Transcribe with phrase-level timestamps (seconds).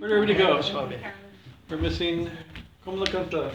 [0.00, 0.98] Where did everybody go?
[1.68, 2.30] We're missing
[2.86, 3.52] Kamlakanta.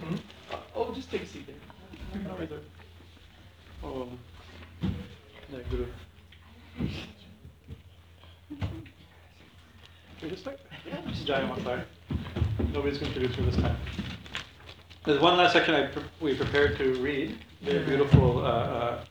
[0.00, 0.16] Hmm?
[0.74, 2.22] Oh, just take a seat there.
[2.24, 2.58] No, right there.
[3.84, 4.08] Oh,
[4.82, 5.86] yeah, Guru.
[6.80, 6.90] Should
[10.22, 10.58] we just start?
[10.84, 11.84] Yeah, just Jai Matar.
[12.72, 13.76] Nobody's going to introduce her this time.
[15.04, 17.38] There's one last section I pre- we prepared to read.
[17.62, 18.38] Very beautiful.
[18.38, 19.04] Uh, uh,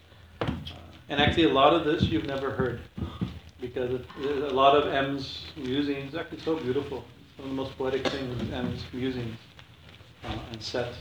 [1.12, 2.80] and actually, a lot of this you've never heard
[3.60, 7.04] because a lot of M's musings actually so beautiful.
[7.36, 9.38] One of the most poetic things is M's musings
[10.24, 10.94] uh, and set.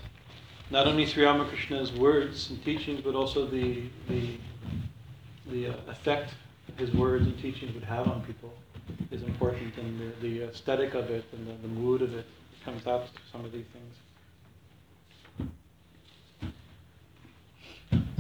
[0.68, 4.37] Not only Sri Ramakrishna's words and teachings, but also the the
[5.46, 6.34] the uh, effect
[6.77, 8.52] his words and teachings would have on people
[9.12, 12.27] is important, and the, the aesthetic of it and the, the mood of it
[12.65, 13.95] comes out to some of these things.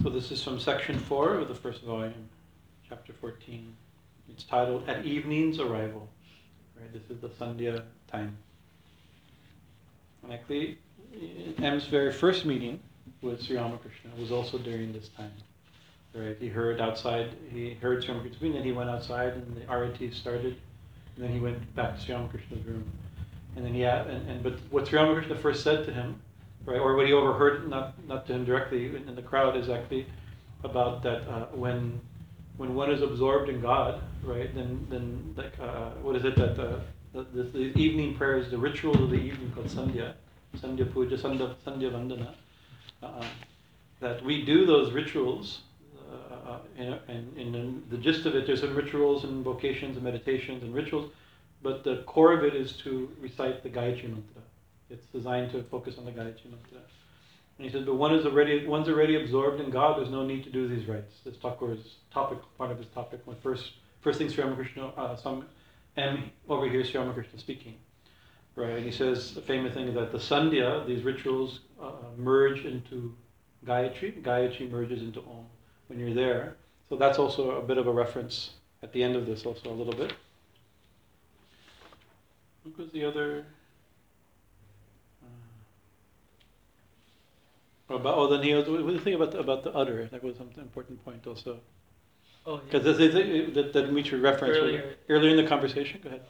[0.02, 2.30] So this is from section four of the first volume,
[2.88, 3.76] chapter 14.
[4.30, 6.08] It's titled At Evening's Arrival.
[6.74, 8.38] Right, this is the Sandhya time.
[10.22, 10.78] And actually,
[11.58, 12.80] M's very first meeting
[13.20, 15.32] with Sri Ramakrishna was also during this time.
[16.14, 19.60] Right, he heard outside, he heard Sri Ramakrishna speaking, then he went outside and the
[19.66, 20.56] arati started,
[21.16, 22.90] and then he went back to Sri Ramakrishna's room.
[23.54, 26.22] And then he had, and, and but what Sri Ramakrishna first said to him,
[26.64, 29.68] right, or what he overheard, not not to him directly in, in the crowd, is
[29.68, 30.06] actually
[30.64, 32.00] about that uh, when
[32.56, 36.58] when one is absorbed in God, right, then then like uh, what is it that
[36.58, 36.80] uh,
[37.12, 40.14] the, the, the evening prayers, the ritual of the evening called Sandhya,
[40.56, 42.34] Sandhya Puja, Sandhya, Sandhya Vandana,
[43.02, 43.24] uh,
[44.00, 45.62] that we do those rituals.
[46.12, 50.64] Uh, and, and, and the gist of it, there's some rituals and vocations and meditations
[50.64, 51.12] and rituals,
[51.62, 54.42] but the core of it is to recite the Gayatri Mantra.
[54.90, 56.80] It's designed to focus on the Gayatri Mantra.
[57.58, 59.98] And he says, but one is already one's already absorbed in God.
[59.98, 61.14] There's no need to do these rites.
[61.24, 65.46] This Thakur's topic, part of his topic, when first first thing Sri Ramakrishna, uh, some
[65.96, 67.74] M over here, Sri Ramakrishna speaking,
[68.56, 68.76] right?
[68.76, 73.14] And he says the famous thing is that the Sandhya, these rituals, uh, merge into
[73.66, 74.22] Gayatri.
[74.22, 75.44] Gayatri merges into Om
[75.88, 76.56] when you're there.
[76.88, 78.50] So that's also a bit of a reference
[78.82, 80.14] at the end of this, also a little bit.
[82.62, 83.44] What was the other?
[87.96, 88.68] About oh, then he was.
[88.68, 90.06] What do you think about the, about the udder?
[90.10, 91.60] That was an important point also.
[92.46, 93.12] Oh, Because that,
[93.54, 94.94] that, that Dimitri referenced Earlier.
[95.08, 96.00] earlier in the conversation.
[96.02, 96.22] Go ahead.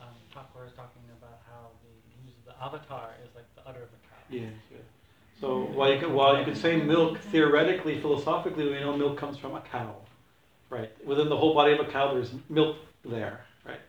[0.00, 3.88] Uh, um, Thakur is talking about how the the avatar is like the udder of
[3.88, 4.22] a cow.
[4.28, 4.52] Yes.
[5.40, 9.38] So while you could, while you could say milk theoretically, philosophically, we know milk comes
[9.38, 9.96] from a cow,
[10.70, 10.90] right?
[11.04, 13.80] Within the whole body of a cow, there's milk there, right?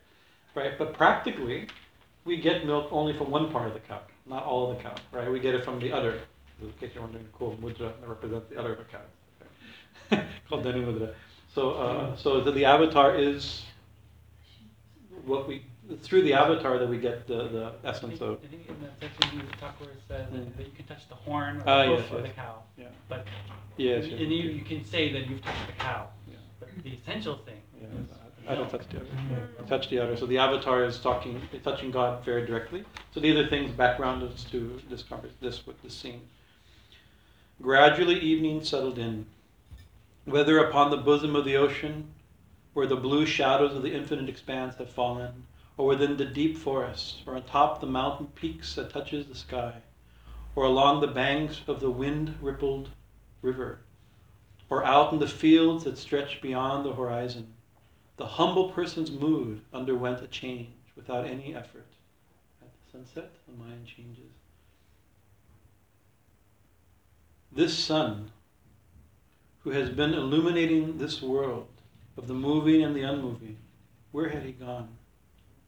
[0.56, 0.78] Right.
[0.80, 1.68] But practically,
[2.26, 4.96] we get milk only from one part of the cow, not all of the cow,
[5.12, 5.30] right?
[5.32, 6.22] We get it from the udder.
[6.64, 10.20] In case you're wondering, cool mudra that represents the udder of a
[10.50, 11.14] called Dhenu mudra.
[11.54, 13.64] So, uh, so the, the avatar is
[15.26, 15.66] what we
[16.02, 18.40] through the avatar that we get the, the I essence think, of.
[18.44, 20.32] I think in that section he- Thakur says Mm.
[20.34, 22.64] that, that you can touch the horn or Ah, the hoof yes, of the cow,
[22.78, 22.86] Yeah.
[23.10, 23.28] but
[23.78, 24.04] Yes.
[24.04, 24.22] and, yes.
[24.22, 26.08] and you, you can say that you've touched the cow.
[26.30, 26.36] Yeah.
[26.60, 28.08] But the essential thing Yeah, is
[28.48, 29.08] I don't touch the other.
[29.60, 30.16] I touch the other.
[30.18, 32.84] So the avatar is talking, touching God very directly.
[33.14, 36.22] So these are things background us to this convers- this this scene.
[37.64, 39.26] Gradually, evening settled in,
[40.26, 42.14] whether upon the bosom of the ocean,
[42.74, 45.48] where the blue shadows of the infinite expanse have fallen,
[45.78, 49.76] or within the deep forest, or on top the mountain peaks that touches the sky,
[50.58, 52.90] or along the banks of the wind-rippled
[53.42, 53.80] river,
[54.70, 57.54] or out in the fields that stretch beyond the horizon.
[58.18, 61.88] The humble person's mood underwent a change without any effort.
[62.62, 64.34] At the sunset, the mind changes.
[67.56, 68.32] This sun,
[69.60, 71.68] who has been illuminating this world
[72.18, 73.58] of the moving and the unmoving,
[74.12, 74.90] where had he gone?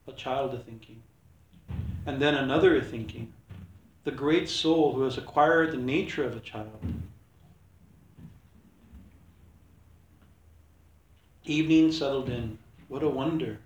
[0.07, 1.03] A child a thinking.
[2.07, 3.34] And then another a thinking.
[4.03, 6.79] The great soul who has acquired the nature of a child.
[11.44, 12.58] Evening settled in.
[12.87, 13.59] What a wonder.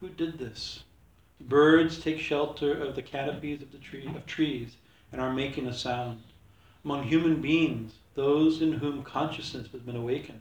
[0.00, 0.84] Who did this?
[1.42, 4.76] Birds take shelter of the canopies of the tree of trees
[5.12, 6.22] and are making a sound.
[6.86, 10.38] Among human beings, those in whom consciousness has been awakened,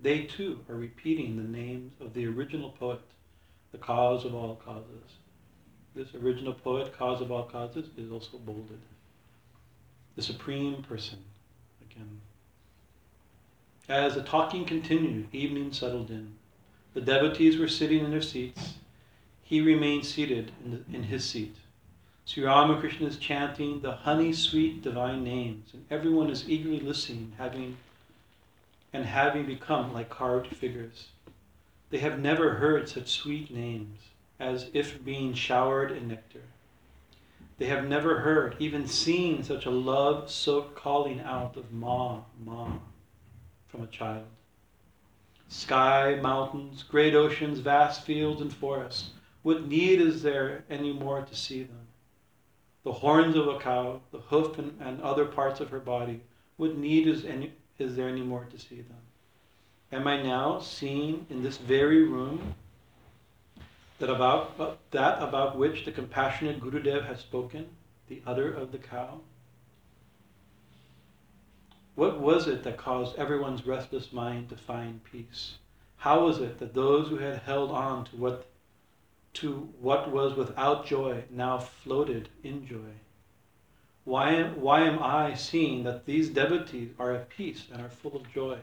[0.00, 2.98] they too are repeating the names of the original poet,
[3.70, 5.18] the cause of all causes.
[5.94, 8.80] This original poet, cause of all causes, is also bolded.
[10.16, 11.18] The supreme person,
[11.88, 12.20] again.
[13.88, 16.34] As the talking continued, evening settled in.
[16.94, 18.74] The devotees were sitting in their seats.
[19.44, 21.54] He remained seated in, the, in his seat.
[22.26, 27.76] Sri Ramakrishna is chanting the honey sweet divine names, and everyone is eagerly listening, having
[28.94, 31.08] and having become like carved figures.
[31.90, 34.00] They have never heard such sweet names,
[34.40, 36.44] as if being showered in nectar.
[37.58, 42.72] They have never heard, even seen, such a love soaked calling out of Ma, Ma
[43.68, 44.26] from a child.
[45.48, 49.10] Sky, mountains, great oceans, vast fields and forests.
[49.42, 51.83] What need is there any more to see them?
[52.84, 56.20] The horns of a cow, the hoof and, and other parts of her body.
[56.56, 58.98] What need is, any, is there any more to see them?
[59.90, 62.54] Am I now seeing in this very room
[63.98, 67.66] that about uh, that about which the compassionate Gurudev has spoken,
[68.08, 69.20] the udder of the cow?
[71.94, 75.58] What was it that caused everyone's restless mind to find peace?
[75.96, 78.46] How was it that those who had held on to what
[79.34, 82.94] to what was without joy now floated in joy?
[84.04, 88.16] Why am, why am I seeing that these devotees are at peace and are full
[88.16, 88.58] of joy?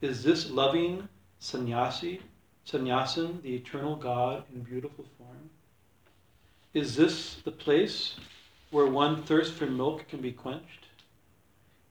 [0.00, 1.08] Is this loving
[1.38, 2.20] sannyasi,
[2.64, 5.50] sannyasin, the eternal God in beautiful form?
[6.72, 8.16] Is this the place
[8.70, 10.86] where one thirst for milk can be quenched?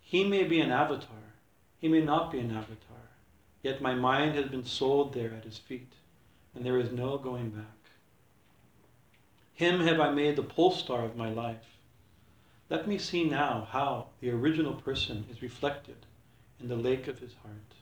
[0.02, 1.36] He may be an avatar,
[1.80, 3.06] he may not be an avatar,
[3.62, 5.92] yet my mind has been sold there at his feet,
[6.56, 7.66] and there is no going back.
[9.54, 11.78] Him have I made the pole star of my life.
[12.70, 16.06] Let me see now how the original person is reflected
[16.60, 17.74] in the lake of his heart.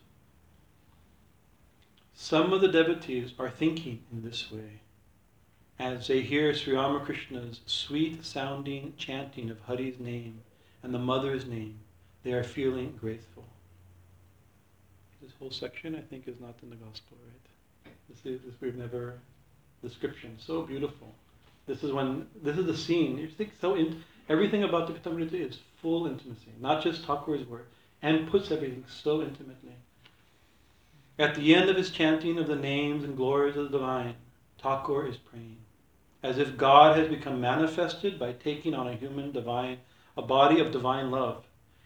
[2.13, 4.81] Some of the devotees are thinking in this way
[5.79, 10.41] as they hear Sri Ramakrishna's sweet sounding chanting of Hari's name
[10.81, 11.79] and the mother's name
[12.23, 13.45] they are feeling grateful.
[15.21, 17.46] This whole section, I think, is not in the gospel, right?
[18.09, 19.19] This is this we've never
[19.81, 21.13] description so beautiful.
[21.65, 23.17] This is when this is the scene.
[23.17, 27.65] You think so in everything about the Kathamrita is full intimacy, not just Thakur's word,
[28.01, 29.75] and puts everything so intimately.
[31.19, 34.15] At the end of his chanting of the names and glories of the divine,
[34.61, 35.57] Thakur is praying,
[36.23, 39.79] as if God has become manifested by taking on a human divine,
[40.15, 41.43] a body of divine love,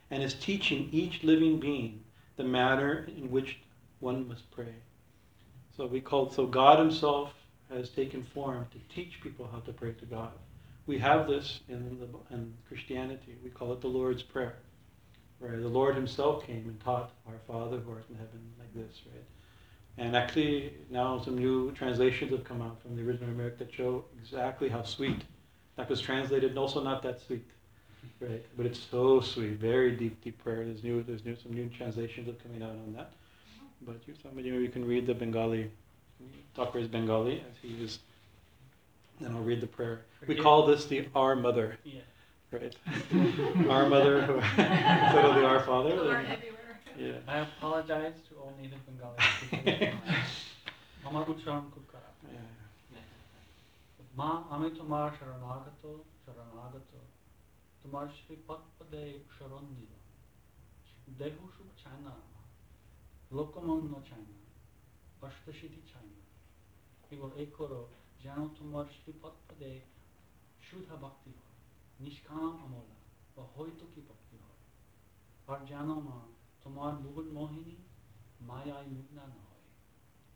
[0.10, 2.04] and is teaching each living being
[2.36, 3.60] the manner in which
[4.00, 4.76] one must pray.
[5.82, 7.34] So we call so God Himself
[7.74, 10.30] has taken form to teach people how to pray to God.
[10.86, 13.36] We have this in, the, in Christianity.
[13.44, 14.58] We call it the Lord's Prayer,
[15.40, 19.02] where the Lord Himself came and taught our Father who art in heaven like this,
[19.12, 19.24] right?
[19.98, 24.06] And actually, now some new translations have come out from the original Aramaic that show
[24.22, 25.24] exactly how sweet
[25.78, 27.50] that was translated, and also not that sweet.
[28.20, 30.64] Right, but it's so sweet, very deep, deep prayer.
[30.64, 33.14] There's new, there's new, some new translations are coming out on that.
[33.86, 35.72] But you're somebody you can read the Bengali.
[36.56, 38.00] Thakur is Bengali, as he is.
[39.20, 40.02] Then I'll read the prayer.
[40.28, 41.78] We call this the Our Mother.
[41.84, 42.02] Yeah.
[42.52, 42.76] Right?
[43.70, 46.26] our Mother, instead of the Our Father.
[47.00, 47.14] Yeah.
[47.28, 49.92] I apologize to all native Bengali
[51.08, 51.66] আমার উচ্চারণ
[63.32, 64.40] লোকমন্য চায় না
[65.28, 66.22] অষ্টসিদ্ধি চায় না।
[67.10, 67.88] কেবল এই করো
[68.24, 69.80] যেন তোমার শ্রীপদ পদে
[70.70, 71.56] শুদ্ধ ভক্তি হয়,
[72.00, 72.98] নিষ্কাম আমলা
[73.36, 74.60] বা হয়তো কি ভক্তি হয়।
[75.48, 76.20] আর জানো মা,
[76.64, 77.76] তোমার মূল মোহিনী
[78.42, 79.66] মায়ায় মুগ্না না হয়।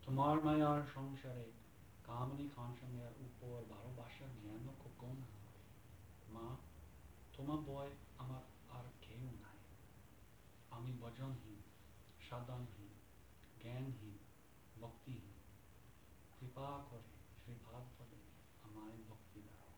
[0.02, 1.46] তোমার মায়ার সংসারে
[2.04, 5.62] কামনি কাঞ্চনের উপর ভালোবাসার জ্ঞান কখন না হয়।
[6.28, 6.56] মা,
[7.36, 9.58] তোমার বয় আমার আর কেউ নাই।
[10.70, 11.60] আমি ভজনহীন,
[12.28, 12.75] সাধনহীন
[16.55, 17.09] কৃপা করে
[17.41, 18.19] শ্রীভাব পদে
[18.65, 19.69] আমায় ভক্তি দাও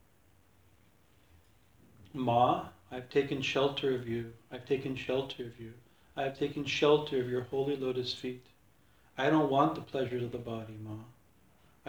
[2.27, 2.45] Ma,
[2.93, 4.23] I've taken shelter of you.
[4.51, 5.73] I've taken shelter of you.
[6.19, 8.45] I have taken shelter of your holy lotus feet.
[9.23, 10.97] I don't want the pleasures of the body, Ma.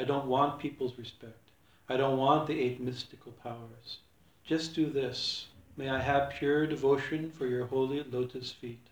[0.00, 1.44] I don't want people's respect.
[1.88, 3.88] I don't want the eight mystical powers.
[4.44, 5.48] Just do this.
[5.76, 8.86] May I have pure devotion for your holy lotus feet,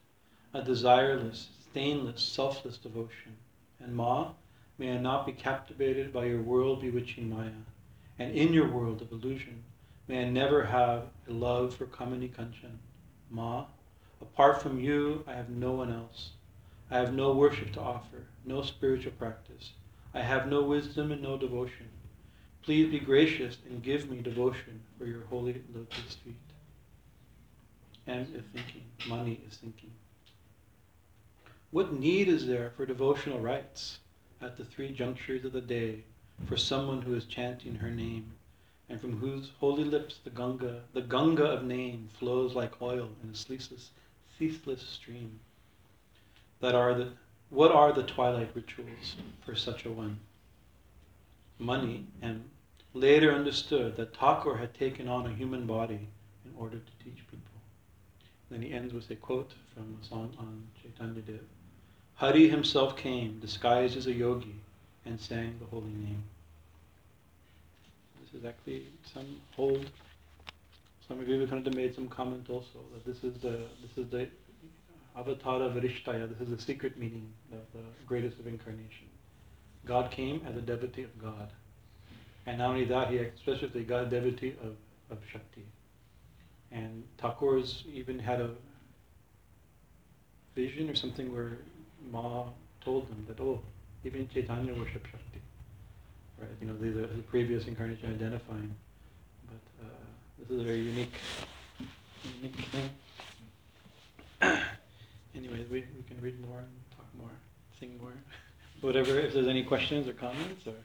[0.52, 3.36] a desireless, stainless, selfless devotion.
[3.80, 4.32] And Ma,
[4.77, 7.49] may I not be captivated by your world bewitching Maya,
[8.19, 9.63] and in your world of illusion,
[10.07, 12.77] may I never have a love for Kamini Kanchan.
[13.31, 13.65] Ma,
[14.21, 16.29] apart from you, I have no one else.
[16.91, 19.71] I have no worship to offer, no spiritual practice.
[20.13, 21.89] I have no wisdom and no devotion.
[22.61, 26.35] Please be gracious and give me devotion for your holy lotus feet.
[28.07, 29.91] M is thinking, Mani is thinking.
[31.71, 33.99] What need is there for devotional rites
[34.41, 36.03] at the three junctures of the day
[36.47, 38.31] for someone who is chanting her name
[38.89, 43.29] and from whose holy lips the Ganga, the Ganga of name, flows like oil in
[43.29, 43.91] a ceaseless,
[44.37, 45.39] ceaseless stream?
[46.59, 47.09] that are the
[47.49, 49.15] what are the twilight rituals
[49.45, 50.19] for such a one?
[51.59, 52.49] Mani, and
[52.93, 56.09] later understood that Thakur had taken on a human body
[56.45, 57.61] in order to teach people.
[58.51, 61.39] Then he ends with a quote from a song on Chaitanya Dev.
[62.17, 64.55] Hari himself came, disguised as a yogi,
[65.05, 66.23] and sang the holy name.
[68.19, 69.85] This is actually some hold.
[71.07, 73.97] Some of you have kind of made some comment also that this is the this
[74.03, 74.27] is the
[75.15, 76.27] Avatara Varishtaya.
[76.27, 79.07] This is the secret meaning of the greatest of incarnation.
[79.85, 81.49] God came as a devotee of God.
[82.47, 84.75] And not only that, he especially got a devotee of,
[85.11, 85.65] of Shakti.
[86.71, 88.49] And Thakur's even had a
[90.55, 91.59] vision or something where
[92.11, 92.45] Ma
[92.83, 93.59] told them that, oh,
[94.03, 95.41] even Chaitanya worship Shakti.
[96.39, 96.49] Right?
[96.61, 98.73] You know, these are the previous incarnation identifying.
[99.47, 99.89] But uh,
[100.39, 101.13] this is a very unique,
[102.41, 102.89] unique thing.
[105.35, 107.31] anyway, we, we can read more and talk more,
[107.79, 108.13] sing more.
[108.81, 110.75] Whatever, if there's any questions or comments or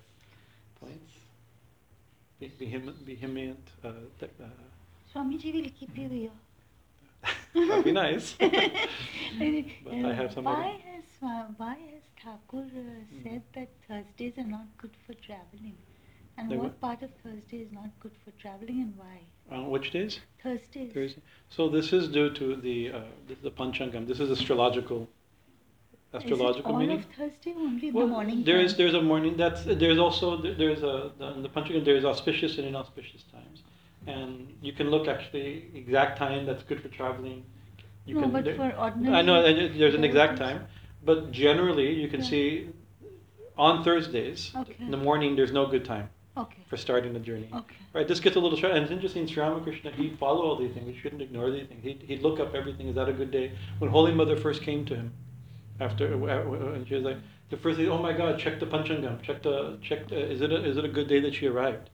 [0.81, 1.12] points.
[2.41, 4.47] be Vehement, vehement uh, uh,
[5.14, 6.31] Swamiji will keep you here.
[7.55, 8.35] That'd be nice.
[8.41, 10.61] but Uh, I have somebody.
[10.62, 15.76] Why has, uh, why has Thakur uh, said that Thursdays are not good for traveling?
[16.38, 16.81] And They what what?
[16.81, 19.17] part of Thursday is not good for traveling and why?
[19.57, 20.21] On which days?
[20.43, 20.93] Thursdays.
[20.93, 21.23] Thursday.
[21.50, 24.07] So this is due to the uh, the, the Panchangam.
[24.07, 25.09] This is astrological
[26.14, 26.99] astrological is meaning.
[26.99, 28.45] of Thursday only in Well, the morning?
[28.45, 28.79] there is time?
[28.79, 29.37] there's a morning.
[29.37, 33.52] That's there's also there's a the, in the Panchangam there's auspicious and inauspicious times,
[34.07, 37.45] and you can look actually exact time that's good for traveling.
[38.05, 39.15] You no, can, but there- for ordinary.
[39.17, 40.67] I know there's an exact time,
[41.05, 42.27] but generally you can Yeah.
[42.27, 42.69] see
[43.57, 44.77] on Thursdays Okay.
[44.81, 46.63] in the morning there's no good time Okay.
[46.67, 47.49] for starting the journey.
[47.55, 47.77] Okay.
[47.93, 49.27] Right, this gets a little short, and it's interesting.
[49.27, 50.87] Sri Ramakrishna, he'd follow all these things.
[50.87, 51.83] We shouldn't ignore these things.
[51.85, 52.89] He'd, he'd look up everything.
[52.89, 53.53] Is that a good day?
[53.79, 55.13] When Holy Mother first came to him,
[55.81, 57.19] after uh, and she was like,
[57.51, 60.09] the first thing, oh my God, check the panchangam, check the check.
[60.09, 61.91] The, is it a, is it a good day that she arrived?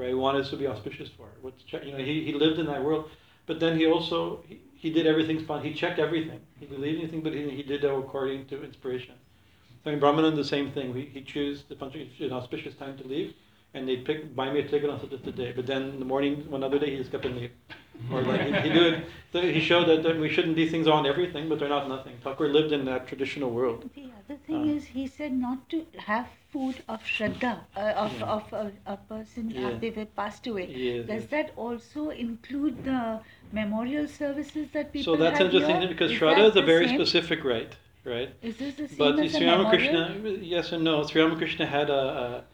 [0.00, 1.38] Right, he wanted us to be auspicious for it.
[1.42, 1.84] What's check?
[1.84, 3.10] You know, he, he lived in that world,
[3.46, 6.40] but then he also he, he did everything spon- He checked everything.
[6.58, 9.14] He believed anything, but he, he did it according to inspiration.
[9.84, 10.94] So in Brahmananda, the same thing.
[10.94, 13.34] We, he chose the panchangam, an auspicious time to leave
[13.74, 15.52] and they'd pick, buy me a ticket on such a day.
[15.54, 17.52] But then in the morning, one other day, he just kept and leave.
[18.10, 19.04] Or like he, he do it.
[19.30, 22.16] So he showed that, that we shouldn't these things on everything, but they're not nothing.
[22.24, 23.90] Thakur lived in that traditional world.
[23.94, 24.74] The other thing Uh.
[24.76, 28.36] is, he said not to have food of Shraddha, uh, of, Yeah.
[28.36, 29.68] of a, a person uh, Yeah.
[29.68, 30.66] after they passed away.
[30.66, 31.30] Yes, Does yes.
[31.30, 33.20] that also include the
[33.52, 36.98] memorial services that people So that's interesting because Is Shraddha is a very same?
[36.98, 38.30] specific rite, right?
[38.42, 39.46] Is this the same But as Sri?
[39.46, 40.02] Ramakrishna,
[40.54, 41.04] yes and no.
[41.04, 42.44] Sri Ramakrishna had a, a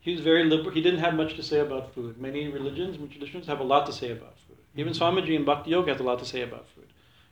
[0.00, 0.70] he was very liberal.
[0.70, 2.20] He didn't have much to say about food.
[2.20, 4.58] Many religions, many traditions have a lot to say about food.
[4.76, 5.02] Even mm-hmm.
[5.02, 6.88] Swamiji in Bhakti Yoga has a lot to say about food,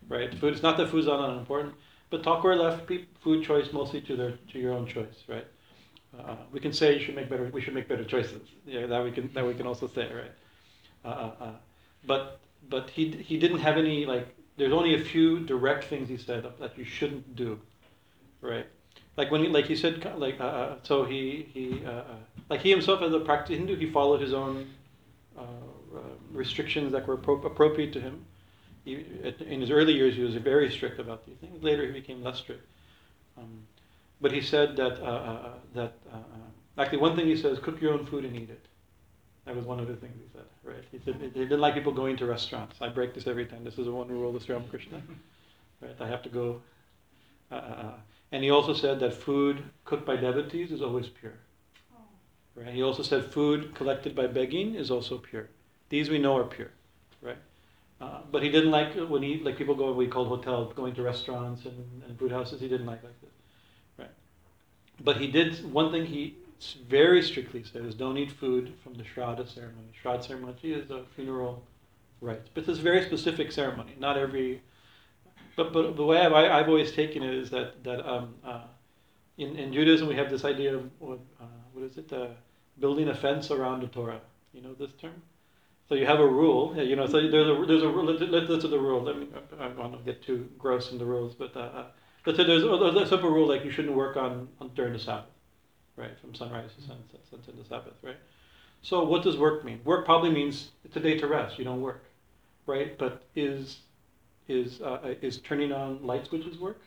[0.08, 0.32] right?
[0.34, 0.54] Food.
[0.54, 1.74] It's not that food's not unimportant,
[2.08, 5.46] but Thakur left food choice mostly to their to your own choice, right?
[6.18, 7.48] Uh, we can say you should make better.
[7.52, 8.42] We should make better choices.
[8.66, 10.32] Yeah, that we can that we can also say, right?
[11.04, 11.50] Uh, uh, uh.
[12.06, 14.34] But but he he didn't have any like.
[14.58, 17.58] There's only a few direct things he said that you shouldn't do,
[18.42, 18.66] right?
[19.16, 21.82] Like when he like he said like uh, uh, so he he
[22.50, 24.68] like he himself as a practicing Hindu he followed his own
[26.32, 28.24] restrictions that were appro- appropriate to him.
[28.84, 29.04] He,
[29.46, 31.62] in his early years he was very strict about these things.
[31.62, 32.66] Later he became less strict.
[33.38, 33.66] Um,
[34.20, 37.80] but he said that uh, uh, that uh, uh, actually one thing he says cook
[37.80, 38.66] your own food and eat it.
[39.44, 40.44] That was one of the things he said.
[40.62, 40.84] Right?
[40.92, 42.76] He said he didn't like people going to restaurants.
[42.80, 43.64] I break this every time.
[43.64, 45.02] This is the one rule of Sri Ramakrishna.
[45.80, 45.96] Right?
[46.00, 46.62] I have to go.
[47.50, 47.94] Uh, uh, uh.
[48.30, 51.34] And he also said that food cooked by devotees is always pure.
[52.54, 52.72] Right?
[52.72, 55.48] He also said food collected by begging is also pure.
[55.88, 56.70] These we know are pure,
[57.20, 57.36] right?
[58.00, 61.02] Uh, but he didn't like when he like people go we called hotel going to
[61.02, 62.60] restaurants and, and food houses.
[62.60, 63.31] He didn't like like this?
[65.04, 66.36] But he did one thing he
[66.88, 69.88] very strictly said is don't eat food from the Shraddha ceremony.
[70.02, 71.62] Shraddha ceremony is a funeral
[72.20, 73.94] rite, but it's a very specific ceremony.
[73.98, 74.62] Not every
[75.56, 78.62] but, but the way I've, I- I've always taken it is that that um, uh,
[79.38, 82.12] in, in Judaism we have this idea of what, uh, what is it?
[82.12, 82.28] Uh,
[82.78, 84.20] building a fence around the Torah.
[84.52, 85.22] You know this term.
[85.88, 86.74] So you have a rule.
[86.76, 89.02] You know, so there's a there's a let's do the rule.
[89.02, 89.26] Let me.
[89.58, 91.84] I don't want to get too gross in the rules, but uh, uh,
[92.26, 94.92] let's say there's a, there's a simple rule like you shouldn't work on, on during
[94.92, 95.30] the Sabbath,
[95.96, 96.18] right?
[96.20, 98.16] From sunrise to sunset, sunset to Sabbath, right?
[98.82, 99.80] So what does work mean?
[99.84, 101.58] Work probably means it's a day to rest.
[101.58, 102.04] You don't work,
[102.66, 102.98] right?
[102.98, 103.78] But is
[104.48, 106.80] is uh, is turning on light switches work?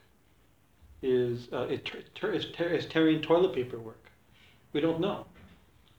[1.02, 4.10] Is uh, it ter- ter- is, ter- is tearing toilet paper work?
[4.74, 5.26] We don't know,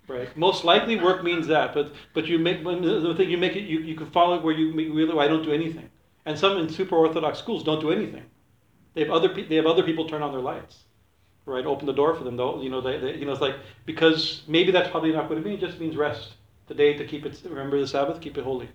[0.06, 0.34] right?
[0.36, 3.80] Most likely, work means that, but but you make the thing you make it you,
[3.80, 5.88] you can follow it where you really I don't do anything,
[6.26, 8.24] and some in super orthodox schools don't do anything.
[8.96, 10.84] They have other pe- they have other people turn on their lights,
[11.44, 11.66] right?
[11.66, 12.36] Open the door for them.
[12.38, 15.36] Though you know they, they you know it's like because maybe that's probably not what
[15.36, 15.62] it means.
[15.62, 16.32] It just means rest
[16.66, 17.38] the day to keep it.
[17.44, 18.70] Remember the Sabbath, keep it holy,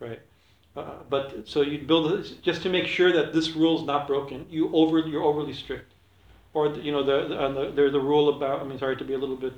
[0.00, 0.20] right?
[0.76, 4.44] Uh, but so you build just to make sure that this rule is not broken.
[4.50, 5.94] You over you're overly strict,
[6.52, 8.60] or you know the, the, the there's a rule about.
[8.60, 9.54] I mean, sorry to be a little bit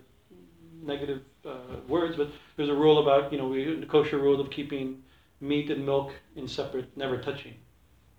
[0.84, 4.50] negative uh, words, but there's a rule about you know we, the kosher rule of
[4.50, 5.02] keeping
[5.40, 7.54] meat and milk in separate, never touching.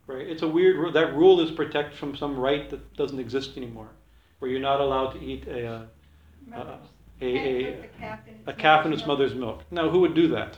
[0.08, 0.28] Right?
[0.28, 0.92] It's a weird rule.
[0.92, 3.90] That rule is protect from some right that doesn't exist anymore,
[4.40, 5.82] where you're not allowed to eat a uh,
[6.56, 6.78] uh,
[7.22, 7.90] a, a,
[8.48, 9.64] a calf in its mother's milk.
[9.70, 10.58] Now, who would do that?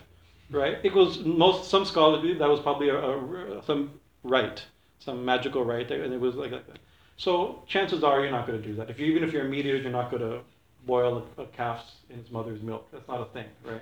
[0.51, 0.77] Right?
[0.83, 4.61] It was most some scholars believe that was probably a, a, some right,
[4.99, 6.65] some magical right, and it was like that.
[7.17, 8.89] So chances are you're not going to do that.
[8.89, 10.41] If you, even if you're a meat eater, you're not going to
[10.85, 12.87] boil a, a calf in its mother's milk.
[12.91, 13.81] That's not a thing, right?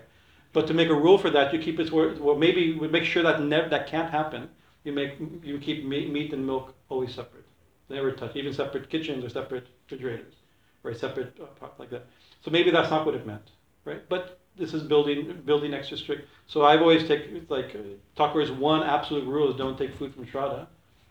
[0.54, 3.04] But to make a rule for that, you keep it where well maybe we make
[3.04, 4.50] sure that never that can't happen.
[4.88, 7.44] You make you keep meat, meat and milk always separate,
[7.90, 10.34] never touch, even separate kitchens or separate refrigerators,
[10.82, 10.96] right?
[10.96, 12.06] Separate uh, pot like that.
[12.42, 13.50] So maybe that's not what it meant,
[13.84, 14.08] right?
[14.08, 16.30] But this is building building extra strict.
[16.46, 17.76] So I've always take like
[18.16, 20.68] Thakur's one absolute rule is don't take food from Shraddha.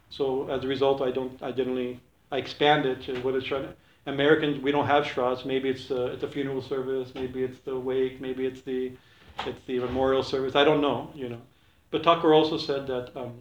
[0.09, 2.01] So as a result, I don't I generally
[2.33, 3.75] I expand it to what is Shraddha.
[4.07, 5.45] Americans we don't have Shraddhas.
[5.45, 7.13] Maybe it's uh, it's a funeral service.
[7.15, 8.23] Maybe it's the wake.
[8.23, 8.93] Maybe it's the
[9.45, 10.57] it's the memorial service.
[10.57, 11.43] I don't know, you know.
[11.91, 13.35] But Thakur also said that um,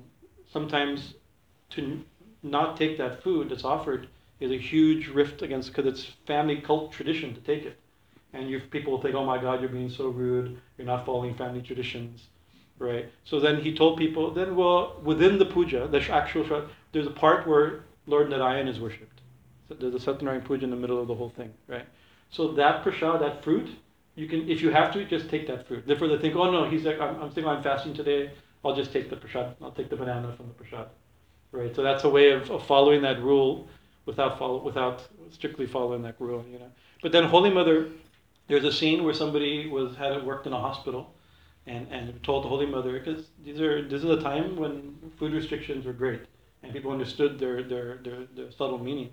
[0.56, 1.16] sometimes
[1.70, 2.02] to
[2.42, 4.08] not take that food that's offered
[4.40, 7.78] is a huge rift against because it's family cult tradition to take it,
[8.32, 10.58] and you people will think, oh my God, you're being so rude.
[10.78, 12.28] You're not following family traditions,
[12.80, 13.06] right?
[13.26, 17.46] So then he told people, then well, within the puja, the actual there's a part
[17.46, 19.20] where Lord Narayan is worshipped.
[19.68, 21.86] So there's a Satyanarayana puja in the middle of the whole thing, right?
[22.30, 23.68] So that prasad, that fruit,
[24.16, 25.86] you can, if you have to, just take that fruit.
[25.86, 28.32] Therefore, they think, oh no, he's like, I'm, I'm thinking I'm fasting today.
[28.66, 29.56] I'll just take the prasad.
[29.62, 30.88] I'll take the banana from the prasad,
[31.52, 31.76] right?
[31.76, 33.68] So that's a way of, of following that rule
[34.06, 36.72] without follow, without strictly following that rule, you know.
[37.02, 37.90] But then Holy Mother,
[38.48, 41.14] there's a scene where somebody was had worked in a hospital,
[41.68, 45.34] and and told the Holy Mother because these are this is a time when food
[45.34, 46.22] restrictions were great,
[46.64, 49.12] and people understood their their their, their subtle meaning,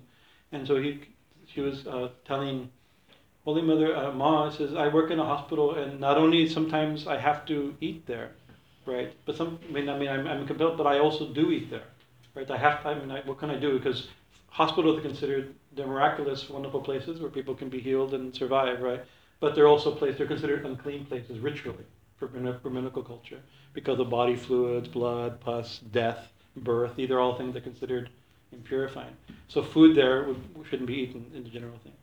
[0.51, 1.01] and so he
[1.45, 2.69] she was uh, telling
[3.45, 7.17] Holy Mother uh, Ma says, I work in a hospital, and not only sometimes I
[7.17, 8.31] have to eat there,
[8.85, 9.13] right?
[9.25, 11.83] But some, I mean, I mean, I'm, I'm compelled, but I also do eat there,
[12.35, 12.49] right?
[12.49, 13.77] I have, I mean, I, what can I do?
[13.77, 14.07] Because
[14.47, 19.03] hospitals are considered they're miraculous, wonderful places where people can be healed and survive, right?
[19.39, 21.85] But they're also places they're considered unclean places ritually
[22.17, 23.39] for Brahminical culture
[23.73, 26.95] because of body fluids, blood, pus, death, birth.
[26.95, 28.09] These are all things that are considered
[28.55, 29.13] impurifying.
[29.47, 30.37] So food there would,
[30.69, 31.93] shouldn't be eaten in the general thing.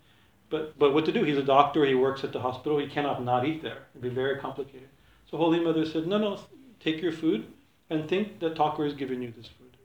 [0.50, 1.22] But, but what to do?
[1.22, 3.84] He's a doctor, he works at the hospital, he cannot not eat there.
[3.94, 4.88] It'd be very complicated.
[5.30, 6.40] So Holy Mother said, no, no,
[6.80, 7.46] take your food
[7.90, 9.76] and think that Thakur is giving you this food.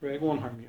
[0.00, 0.14] Right?
[0.14, 0.68] It won't harm you.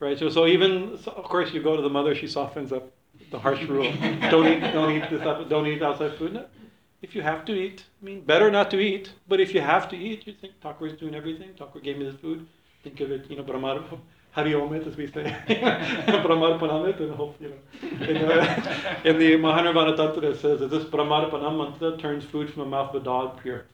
[0.00, 0.18] Right?
[0.18, 2.92] So, so even, so of course, you go to the mother, she softens up
[3.30, 3.84] the harsh rule.
[4.30, 6.34] don't eat, don't eat this, don't eat outside food.
[6.34, 6.46] No.
[7.02, 9.12] If you have to eat, I mean, better not to eat.
[9.28, 11.50] But if you have to eat, you think Thakur is doing everything.
[11.58, 12.46] Thakur gave me this food.
[12.84, 13.84] Think of it, you know, Brahma
[14.32, 18.06] Hari Omit, as we say, Brahmarpanamit, and hope, you know.
[18.06, 22.62] In, uh, in the Mahanirvana Tantra, it says that this Brahmarpanam mantra turns food from
[22.62, 23.66] the mouth of a dog pure.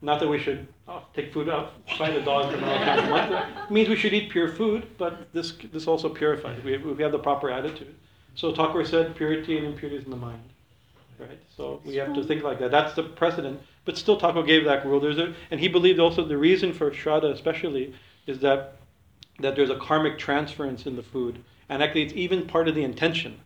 [0.00, 3.64] Not that we should oh, take food out, find a dog from a.
[3.64, 6.62] It means we should eat pure food, but this, this also purifies.
[6.62, 7.94] We, we have the proper attitude.
[8.36, 10.42] So Thakur said purity and impurity is in the mind.
[11.18, 11.40] Right?
[11.56, 12.70] So we have to think like that.
[12.70, 13.60] That's the precedent.
[13.84, 15.00] But still, Thakur gave that rule.
[15.00, 17.94] There's a, and he believed also the reason for Shraddha, especially,
[18.26, 18.76] is that
[19.40, 21.42] that there's a karmic transference in the food.
[21.68, 23.40] And actually, it's even part of the intention.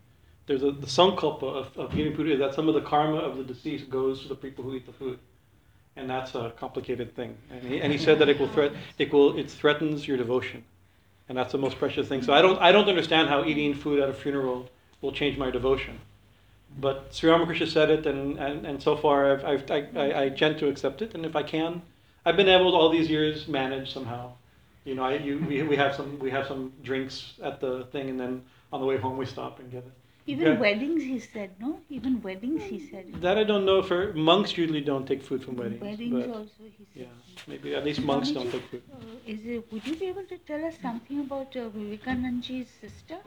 [0.47, 3.37] There's a, the sankalpa of, of eating food is that some of the karma of
[3.37, 5.19] the deceased goes to the people who eat the food.
[5.97, 7.37] And that's a complicated thing.
[7.51, 10.65] And he, and he said that it will threat, it will, it threatens your devotion.
[11.29, 12.23] And that's the most precious thing.
[12.23, 14.69] So I don't, I don't understand how eating food at a funeral
[15.01, 15.99] will change my devotion.
[16.81, 20.29] But Sri Ramakrishna said it, and, and, and so far I've, I've, I, I, I
[20.31, 21.15] tend to accept it.
[21.15, 21.83] And if I can,
[22.25, 24.33] I've been able to all these years manage somehow
[24.85, 28.11] you know, I, you, we, we have some we have some drinks at the thing,
[28.11, 29.93] and then on the way home we stop and get it.
[30.27, 30.61] Even yeah.
[30.61, 31.81] weddings, he said, no?
[31.91, 33.13] Even weddings, he said.
[33.21, 33.83] That I don't know.
[33.83, 35.83] For monks, usually don't take food from weddings.
[35.83, 37.03] Weddings also, he said.
[37.03, 37.07] Yeah,
[37.49, 38.83] maybe at least monks don't take food.
[38.93, 39.73] Uh, is it?
[39.73, 43.19] Would you be able to tell us something about uh, Vivekanandaji's sister?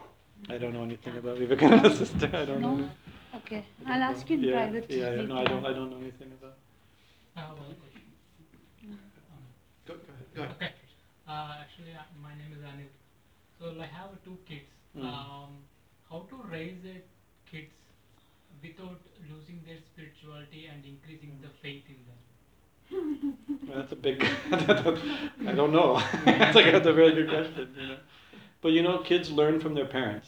[0.49, 2.29] I don't know anything about Vivekananda's sister.
[2.33, 2.75] I don't no?
[2.75, 2.89] know.
[3.35, 4.89] Okay, I'll ask you in yeah, private.
[4.89, 5.65] Yeah, yeah, no, I don't.
[5.65, 6.55] I don't know anything about.
[7.35, 7.75] Uh, well,
[9.85, 10.27] go, go ahead.
[10.33, 10.55] Go ahead.
[10.55, 10.71] Okay.
[11.27, 12.87] Uh, actually, uh, my name is Anil.
[13.59, 14.71] So I have two kids.
[14.95, 15.03] Mm.
[15.03, 15.57] Um,
[16.09, 16.81] how to raise
[17.49, 17.71] kids
[18.61, 22.19] without losing their spirituality and increasing the faith in them?
[23.73, 24.23] That's a big.
[24.51, 26.01] I don't know.
[26.23, 27.73] that's like that's a very good question.
[27.79, 27.97] You know.
[28.61, 30.27] But you know, kids learn from their parents,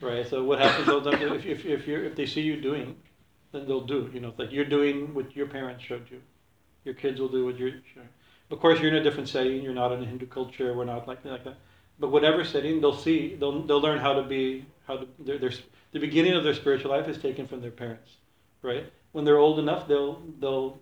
[0.00, 0.26] right?
[0.28, 2.96] So what happens those if if if you if they see you doing,
[3.52, 4.10] then they'll do.
[4.12, 6.20] You know, it's like you're doing what your parents showed you.
[6.84, 7.70] Your kids will do what you're.
[7.94, 8.08] Showing.
[8.50, 9.62] Of course, you're in a different setting.
[9.62, 10.72] You're not in a Hindu culture.
[10.74, 11.56] We're not like like that.
[11.98, 13.34] But whatever setting, they'll see.
[13.34, 15.06] They'll they'll learn how to be how to.
[15.18, 15.52] Their, their
[15.92, 18.16] the beginning of their spiritual life is taken from their parents,
[18.62, 18.92] right?
[19.12, 20.78] When they're old enough, they'll they'll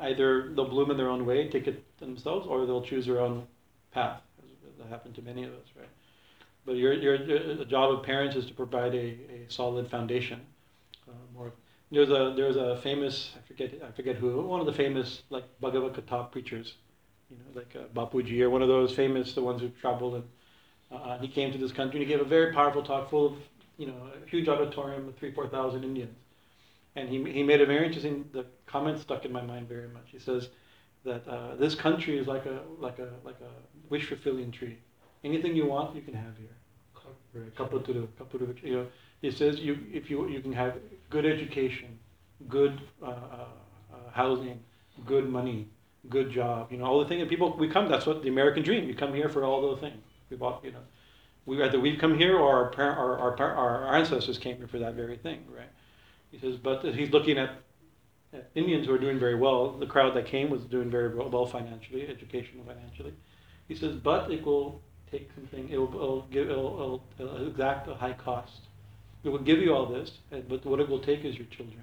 [0.00, 3.46] either they'll bloom in their own way, take it themselves, or they'll choose their own
[3.92, 4.20] path.
[4.78, 5.88] That happened to many of us, right?
[6.64, 7.18] But your, your,
[7.56, 10.40] the job of parents is to provide a, a solid foundation.
[11.08, 11.52] Uh, more,
[11.90, 15.44] there's a there's a famous I forget I forget who one of the famous like
[15.60, 16.74] Bhagavad Gita preachers,
[17.30, 20.24] you know like uh, Bapuji or one of those famous the ones who traveled and
[20.92, 23.34] uh, he came to this country and he gave a very powerful talk full of
[23.78, 26.16] you know a huge auditorium of three four thousand Indians,
[26.96, 30.04] and he he made a very interesting the comment stuck in my mind very much.
[30.06, 30.48] He says
[31.04, 33.52] that uh, this country is like a like a like a
[33.90, 34.78] wish fulfilling tree.
[35.24, 36.56] Anything you want, you can have here.
[37.56, 38.62] Kalpataru, kalpataru.
[38.62, 38.86] You know,
[39.20, 40.76] he says you if you you can have
[41.10, 41.98] good education,
[42.48, 43.12] good uh, uh,
[43.92, 44.60] uh, housing,
[45.06, 45.68] good money,
[46.08, 46.70] good job.
[46.70, 47.88] You know, all the things that people we come.
[47.88, 48.88] That's what the American dream.
[48.88, 50.02] You come here for all those things.
[50.32, 50.64] We bought.
[50.64, 50.80] You know,
[51.44, 54.78] we either we've come here or our parent, our, our our ancestors came here for
[54.78, 55.68] that very thing, right?
[56.30, 57.50] He says, but he's looking at
[58.54, 59.72] Indians who are doing very well.
[59.72, 63.12] The crowd that came was doing very well financially, educational financially.
[63.68, 65.68] He says, but it will take something.
[65.68, 66.50] It will, it'll give.
[66.50, 68.60] It'll, it'll, it'll, exact a high cost.
[69.22, 70.18] It will give you all this,
[70.48, 71.82] but what it will take is your children.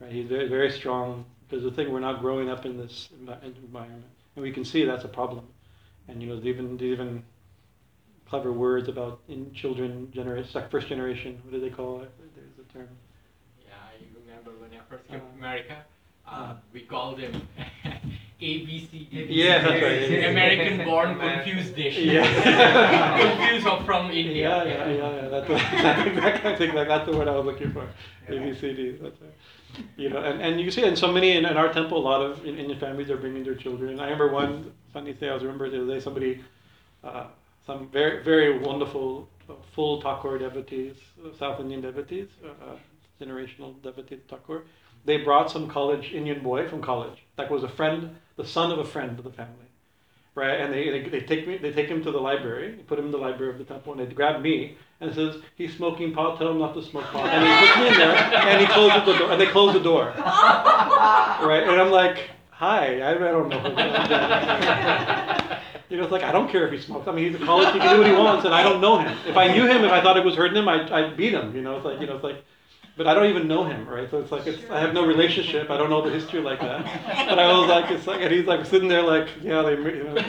[0.00, 0.10] Right?
[0.10, 4.42] He's very, very strong because the thing we're not growing up in this environment, and
[4.42, 5.46] we can see that's a problem.
[6.08, 7.22] And you know, even even
[8.28, 11.40] clever words about in children generation, first generation.
[11.44, 12.10] What do they call it?
[12.34, 12.88] There's a term
[13.66, 15.84] yeah i remember when i first came to America,
[16.26, 17.32] uh, we called him
[18.40, 19.06] ABC.
[19.28, 20.24] Yeah, that's right.
[20.30, 22.04] American-born confused desi.
[22.04, 23.38] Yeah.
[23.38, 24.64] confused or from India.
[24.64, 25.22] Yeah, yeah, yeah.
[25.22, 25.28] yeah.
[25.28, 27.88] That's, that's exactly, I think that's the word I was looking for.
[28.28, 29.00] ABCD.
[29.00, 29.34] That's right.
[29.96, 32.20] You know, and, and you see, and so many in, in our temple, a lot
[32.22, 34.00] of Indian families are bringing their children.
[34.00, 35.28] I remember one funny thing.
[35.28, 36.40] I was remember the other day somebody,
[37.04, 37.26] uh,
[37.66, 40.96] some very very wonderful uh, full Thakur devotees,
[41.38, 42.28] South Indian devotees.
[42.42, 42.76] Uh,
[43.20, 44.64] generational devotee Thakur,
[45.04, 48.78] they brought some college Indian boy from college that was a friend, the son of
[48.78, 49.68] a friend of the family,
[50.34, 50.60] right?
[50.60, 53.10] And they, they, they take me, they take him to the library, put him in
[53.10, 56.38] the library of the temple, and they grab me and says, "He's smoking pot.
[56.38, 58.16] Tell him not to smoke pot." And he puts me in there,
[58.50, 61.64] and he closes the door, and they close the door, right?
[61.66, 63.62] And I'm like, "Hi, I, I don't know."
[65.88, 67.06] You know, it's like I don't care if he smokes.
[67.06, 67.72] I mean, he's a college.
[67.72, 69.16] He can do what he wants, and I don't know him.
[69.24, 71.54] If I knew him, if I thought it was hurting him, I'd, I'd beat him.
[71.54, 72.42] You know, it's like you know, it's like
[72.96, 74.10] but I don't even know him, right?
[74.10, 75.70] So it's like it's, I have no relationship.
[75.70, 77.28] I don't know the history like that.
[77.28, 80.04] But I was like, it's like, and he's like sitting there like, yeah, they, you
[80.04, 80.24] know.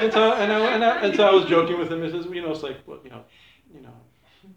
[0.00, 2.02] And so and I, and, I, and so I was joking with him.
[2.02, 3.24] He says, you know, it's like, well, you know,
[3.74, 3.92] you know,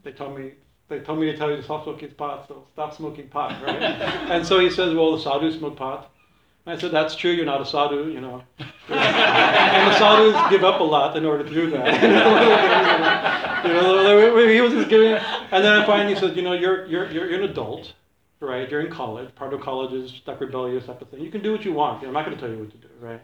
[0.04, 0.54] they told me
[0.90, 3.82] they told me to tell you to stop smoking pot, so stop smoking pot, right?
[3.82, 6.12] and so he says, well, the sadhus smoke pot.
[6.68, 8.44] I said, that's true, you're not a sadhu, you know.
[8.60, 12.04] and the sadhus give up a lot in order to do that.
[13.66, 17.10] you know, he was just giving, and then I finally said, you know, you're, you're,
[17.10, 17.94] you're an adult,
[18.42, 18.70] right?
[18.70, 19.34] You're in college.
[19.36, 21.22] Part of college is that rebellious type of thing.
[21.22, 22.06] You can do what you want.
[22.06, 23.22] I'm not going to tell you what to do, right?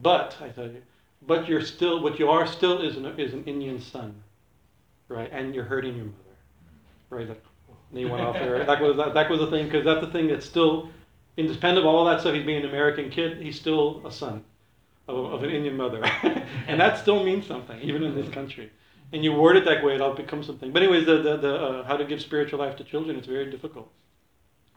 [0.00, 0.80] But, I tell you,
[1.26, 4.14] but you're still, what you are still is an, is an Indian son,
[5.08, 5.28] right?
[5.32, 6.16] And you're hurting your mother,
[7.10, 7.28] right?
[7.28, 8.64] And he went off there.
[8.64, 10.90] That was, that, that was the thing, because that's the thing that's still,
[11.36, 14.44] independent of all that stuff, he's being an American kid, he's still a son
[15.08, 16.02] of, of an Indian mother.
[16.66, 18.70] and that still means something, even in this country.
[19.12, 20.72] And you word it that way, it'll become something.
[20.72, 23.50] But anyways, the, the, the uh, how to give spiritual life to children, it's very
[23.50, 23.90] difficult.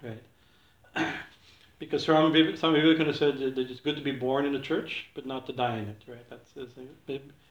[0.03, 0.23] Right?
[1.79, 5.07] because some people, could have said that it's good to be born in a church,
[5.15, 6.03] but not to die in it.
[6.07, 6.29] Right?
[6.29, 6.73] That's, that's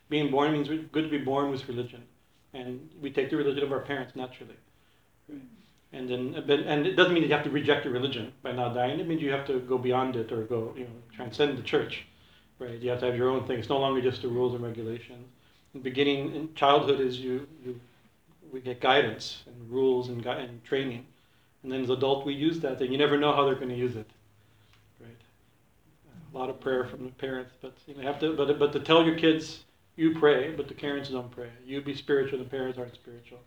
[0.09, 2.03] being born means good to be born with religion,
[2.55, 4.57] and we take the religion of our parents naturally.
[5.29, 5.41] Right?
[5.93, 6.35] And then,
[6.67, 9.01] and it doesn't mean that you have to reject your religion by not dying.
[9.01, 12.07] It means you have to go beyond it or go, you know, transcend the church,
[12.59, 12.79] right?
[12.79, 13.59] You have to have your own thing.
[13.59, 15.27] It's no longer just the rules and regulations.
[15.75, 17.81] In beginning, in childhood is you, you,
[18.53, 21.07] we get guidance and rules and, and training,
[21.63, 22.93] and then as adult we use that thing.
[22.93, 24.09] You never know how they're going to use it,
[25.01, 25.11] right?
[26.35, 28.81] A lot of prayer from the parents, but you know, have to, but but to
[28.81, 29.65] tell your kids
[29.97, 31.51] you pray, but the parents don't pray.
[31.67, 33.41] You be spiritual, the parents aren't spiritual.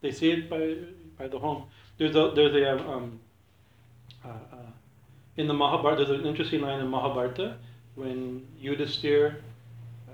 [0.00, 0.76] They see it by
[1.16, 1.64] by the home.
[2.02, 3.20] There's a there's a um,
[4.24, 4.56] uh, uh,
[5.36, 6.04] in the Mahabharata.
[6.04, 7.58] There's an interesting line in Mahabharata
[7.94, 9.36] when Yudhisthira,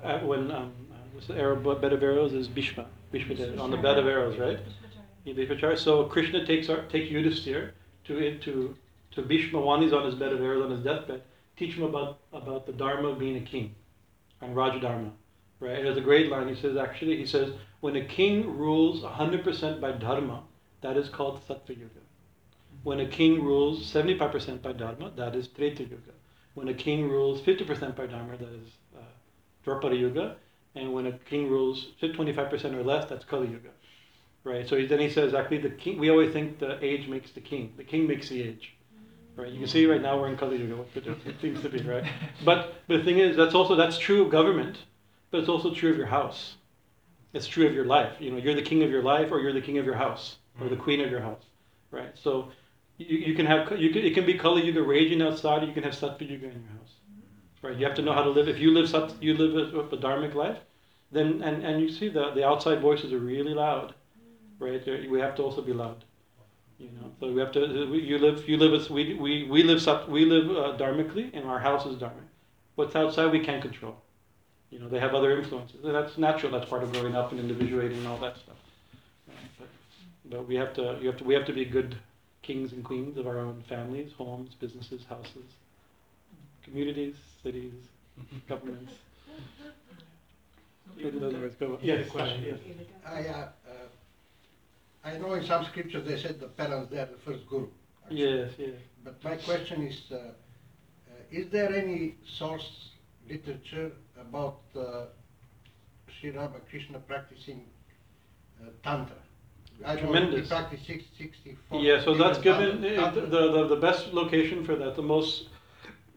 [0.05, 3.79] uh, when um, uh, what's the Arab bed of arrows is Bhishma, Bhishma on the
[3.79, 4.59] bed of arrows, right?
[5.27, 5.79] Bhishmacharya.
[5.79, 7.71] So Krishna takes our, takes Yudhisthira
[8.05, 8.77] to to
[9.13, 11.23] to Bhishma when he's on his bed of arrows on his deathbed.
[11.57, 13.75] Teach him about about the dharma of being a king,
[14.43, 15.11] and Raja Dharma,
[15.59, 15.79] right?
[15.79, 16.49] It has a great line.
[16.49, 20.43] He says, actually, he says, when a king rules 100% by dharma,
[20.81, 22.01] that is called Satya Yuga.
[22.83, 26.13] When a king rules 75% by dharma, that is Treta Yuga.
[26.55, 29.01] When a king rules 50% by dharma, that is uh,
[29.67, 30.37] Dwapara Yuga.
[30.75, 33.71] And when a king rules 25% or less, that's Kali Yuga.
[34.45, 34.69] Right?
[34.69, 37.75] So then he says, actually, the king, we always think the age makes the king.
[37.77, 38.75] The king makes the age.
[39.37, 39.53] Right?
[39.53, 42.05] You can see right now we're in Kali Yuga, what it seems to be, right?
[42.45, 44.79] But, but the thing is, that's also, that's true of government,
[45.31, 46.55] but it's also true of your house.
[47.33, 48.15] It's true of your life.
[48.19, 50.39] You know, you're the king of your life, or you're the king of your house,
[50.61, 51.45] or the queen of your house,
[51.91, 52.13] right?
[52.15, 52.51] So,
[52.99, 55.73] you, you can have you can, it can be Kali Yuga raging outside, or you
[55.73, 56.95] can have Satya Yuga in your house,
[57.63, 57.77] right?
[57.77, 58.49] You have to know how to live.
[58.49, 60.59] If you live sat, you live a, a dharmic life,
[61.13, 63.95] then and, and you see the the outside voices are really loud,
[64.59, 64.85] right?
[65.09, 66.05] We have to also be loud,
[66.79, 67.13] you know.
[67.21, 67.61] So we have to.
[67.61, 71.47] You live you live as we we we live sat, we live uh, dharmically, and
[71.47, 72.29] our house is dharmic.
[72.75, 73.97] What's outside we can't control.
[74.71, 75.81] You know, they have other influences.
[75.83, 76.53] That's natural.
[76.53, 78.58] That's part of growing up and individuating and all that stuff.
[80.29, 80.31] Right?
[80.31, 81.97] But, but we have to, you have to, we have to be good
[82.43, 85.53] kings and queens of our own families, homes, businesses, houses,
[86.63, 87.75] communities, cities,
[88.49, 88.93] governments.
[90.99, 91.51] In other.
[91.81, 92.45] Yes, question.
[92.45, 92.59] Yes.
[93.07, 97.19] I, uh, uh, I know in some scriptures they said the parents they are the
[97.25, 97.69] first guru.
[98.05, 98.21] actually.
[98.21, 98.71] Yes, yes.
[99.05, 100.31] But my question is, uh, uh,
[101.31, 102.91] is there any source
[103.29, 105.05] literature about uh,
[106.19, 107.65] Sri Ramakrishna practicing
[108.61, 109.17] uh, Tantra?
[109.85, 110.49] I he Tremendous.
[110.49, 111.81] six, 64.
[111.81, 115.49] Yeah, so that's given, uh, the, the, the best location for that, the most,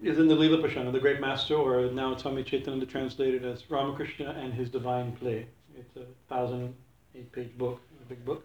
[0.02, 4.32] is in the Lila Prasanga, the great master, or now Swami Chaitanya translated as Ramakrishna
[4.32, 5.46] and his divine play.
[5.78, 6.74] It's a thousand
[7.16, 8.44] eight page book, a big book.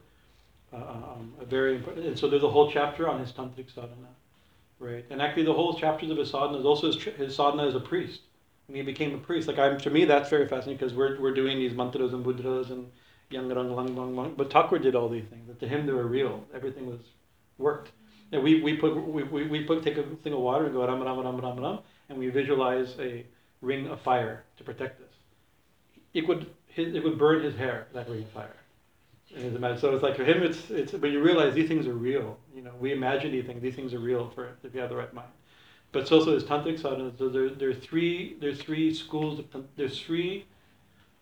[0.72, 4.08] Uh, um, a very important, and so there's a whole chapter on his tantric sadhana,
[4.80, 5.04] right?
[5.10, 7.74] And actually, the whole chapters of his sadhana is also his, tr- his sadhana as
[7.74, 8.20] a priest.
[8.66, 11.34] When he became a priest, like I'm, to me, that's very fascinating because we're, we're
[11.34, 12.90] doing these mantras and mudras and
[13.30, 14.34] lang bang bang.
[14.36, 15.44] But Thakur did all these things.
[15.46, 16.44] But to him, they were real.
[16.54, 17.00] Everything was
[17.58, 17.92] worked.
[18.32, 20.86] And we, we put we, we, we put take a thing of water and go
[20.86, 23.24] ram ram ram ram ram, and we visualize a
[23.60, 25.14] ring of fire to protect us.
[26.12, 28.56] It would it would burn his hair that ring of fire.
[29.34, 30.92] And so it's like for him, it's it's.
[30.92, 32.38] But you realize these things are real.
[32.54, 33.60] You know, we imagine these things.
[33.60, 35.28] These things are real for if you have the right mind.
[35.92, 37.12] But it's also this tantric sadhana.
[37.18, 40.46] So there, there are three there's three schools of there's three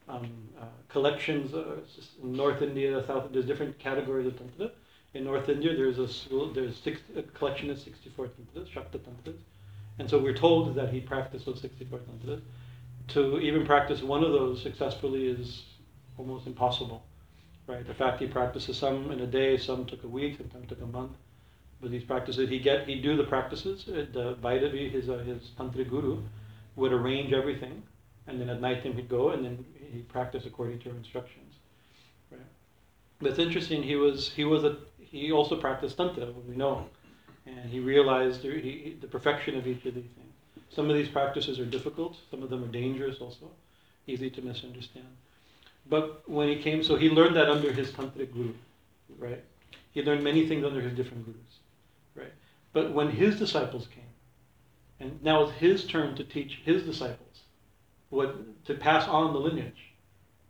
[0.08, 1.76] um, uh, collections uh,
[2.22, 3.28] in North India, South.
[3.32, 4.70] There's different categories of tantra.
[5.14, 6.08] In North India, there's a
[6.54, 9.40] there's six, a collection of 64 tantras, Shakta tantras,
[9.98, 12.40] and so we're told that he practiced those 64 tantras.
[13.08, 15.62] To even practice one of those successfully is
[16.18, 17.04] almost impossible,
[17.66, 17.86] right?
[17.86, 20.86] The fact he practices some in a day, some took a week, sometimes took a
[20.86, 21.12] month.
[21.80, 23.86] But these practices, he get, he'd do the practices.
[23.88, 26.22] uh, The Bhairavi, his uh, his tantric guru,
[26.76, 27.82] would arrange everything,
[28.26, 31.54] and then at night time he'd go and then he'd practice according to her instructions.
[32.30, 32.40] Right.
[33.20, 33.82] But it's interesting.
[33.82, 36.86] He was he was a he also practiced tantra, we know,
[37.46, 40.32] and he realized the, he, the perfection of each of these things.
[40.70, 42.16] Some of these practices are difficult.
[42.30, 43.48] Some of them are dangerous, also,
[44.08, 45.06] easy to misunderstand.
[45.88, 48.54] But when he came, so he learned that under his tantric guru,
[49.18, 49.42] right?
[49.92, 51.58] He learned many things under his different gurus,
[52.16, 52.32] right?
[52.72, 54.02] But when his disciples came,
[54.98, 57.23] and now it's his turn to teach his disciples
[58.14, 59.92] what to pass on the lineage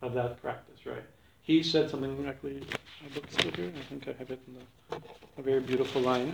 [0.01, 1.03] of that practice, right?
[1.41, 2.61] He said something actually.
[3.01, 3.71] My book's still here.
[3.77, 5.01] I think I have it in the,
[5.37, 6.33] a very beautiful line.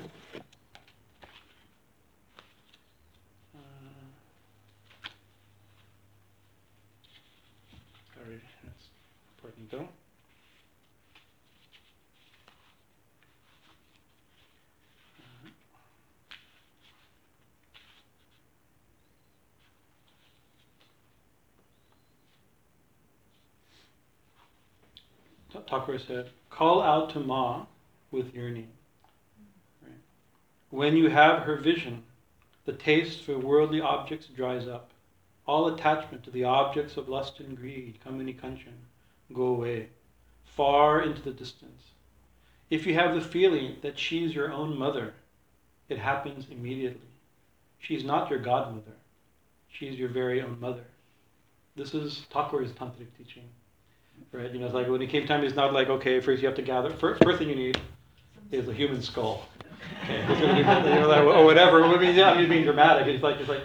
[3.55, 3.59] Uh,
[8.15, 8.87] sorry, that's
[9.37, 9.87] important though.
[15.17, 15.47] Ta-
[25.53, 27.65] Thakur said, call out to Ma
[28.11, 28.69] with yearning.
[29.81, 29.93] Right?
[30.69, 32.03] When you have her vision,
[32.65, 34.91] the taste for worldly objects dries up.
[35.45, 38.77] All attachment to the objects of lust and greed, kamini kanchan,
[39.33, 39.89] go away,
[40.45, 41.81] far into the distance.
[42.69, 45.13] If you have the feeling that she is your own mother,
[45.89, 47.01] it happens immediately.
[47.79, 48.93] She is not your godmother.
[49.67, 50.85] She is your very own mother.
[51.75, 53.49] This is Thakur's tantric teaching.
[54.31, 54.51] Right?
[54.51, 56.55] You know, it's like when it came time, it's not like, okay, first you have
[56.57, 56.89] to gather.
[56.91, 57.79] First, first thing you need
[58.51, 59.45] is a human skull.
[60.03, 61.83] Okay, you know, like, or whatever.
[61.83, 63.07] I mean, yeah, you're being dramatic.
[63.07, 63.63] It's like, it's like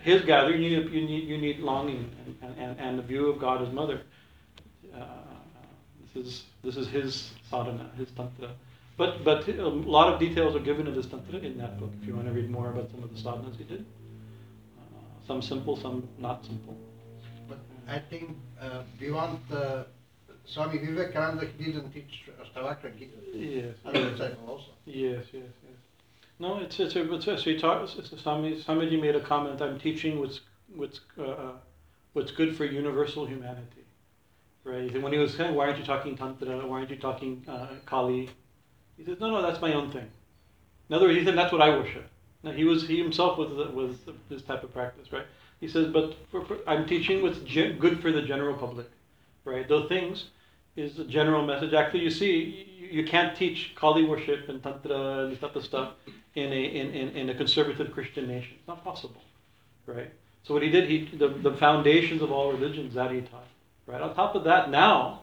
[0.00, 0.62] his gathering.
[0.62, 2.10] You need, you need, you need longing
[2.42, 4.02] and, and, and the view of God as mother.
[4.94, 5.04] Uh,
[6.14, 8.50] this is, this is his sadhana, his tantra.
[8.96, 11.90] But, but a lot of details are given of this tantra in that book.
[12.00, 13.84] If you want to read more about some of the sadhanas he did,
[14.78, 16.76] uh, some simple, some not simple.
[17.90, 19.82] I think uh, beyond uh,
[20.46, 23.16] Swami Vivekananda, he didn't teach Ashtavakra Gita.
[23.34, 23.74] Yes.
[23.84, 24.70] Other disciple also.
[24.86, 25.78] Yes, yes, yes.
[26.38, 27.82] No, it's it's a, it's a, so you talk.
[27.82, 29.60] It's a, Swami, Swamiji made a comment.
[29.60, 30.40] I'm teaching what's
[30.74, 31.52] what's uh, uh,
[32.12, 33.84] what's good for universal humanity,
[34.64, 34.90] right?
[34.94, 36.66] And when he was saying, "Why aren't you talking tantra?
[36.66, 38.30] Why aren't you talking uh, Kali?"
[38.96, 40.08] He said, "No, no, that's my own thing."
[40.88, 42.08] In other words, he said, "That's what I worship."
[42.42, 43.96] Now, he was he himself was was
[44.30, 45.26] this type of practice, right?
[45.60, 48.90] He says, "But for, for, I'm teaching what's good for the general public,
[49.44, 49.68] right?
[49.68, 50.26] Those things."
[50.76, 51.74] Is the general message.
[51.74, 55.94] Actually, you see, you, you can't teach Kali worship and Tantra and of stuff
[56.36, 58.54] in a, in, in, in a conservative Christian nation.
[58.56, 59.20] It's not possible,
[59.86, 60.10] right?
[60.44, 63.48] So what he did, he the, the foundations of all religions that he taught,
[63.86, 64.00] right?
[64.00, 65.22] On top of that, now,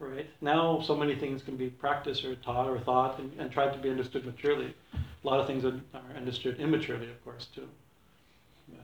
[0.00, 0.28] right?
[0.40, 3.78] Now, so many things can be practiced or taught or thought and, and tried to
[3.78, 4.74] be understood maturely.
[4.92, 7.68] A lot of things are, are understood immaturely, of course, too.
[8.68, 8.78] Yeah.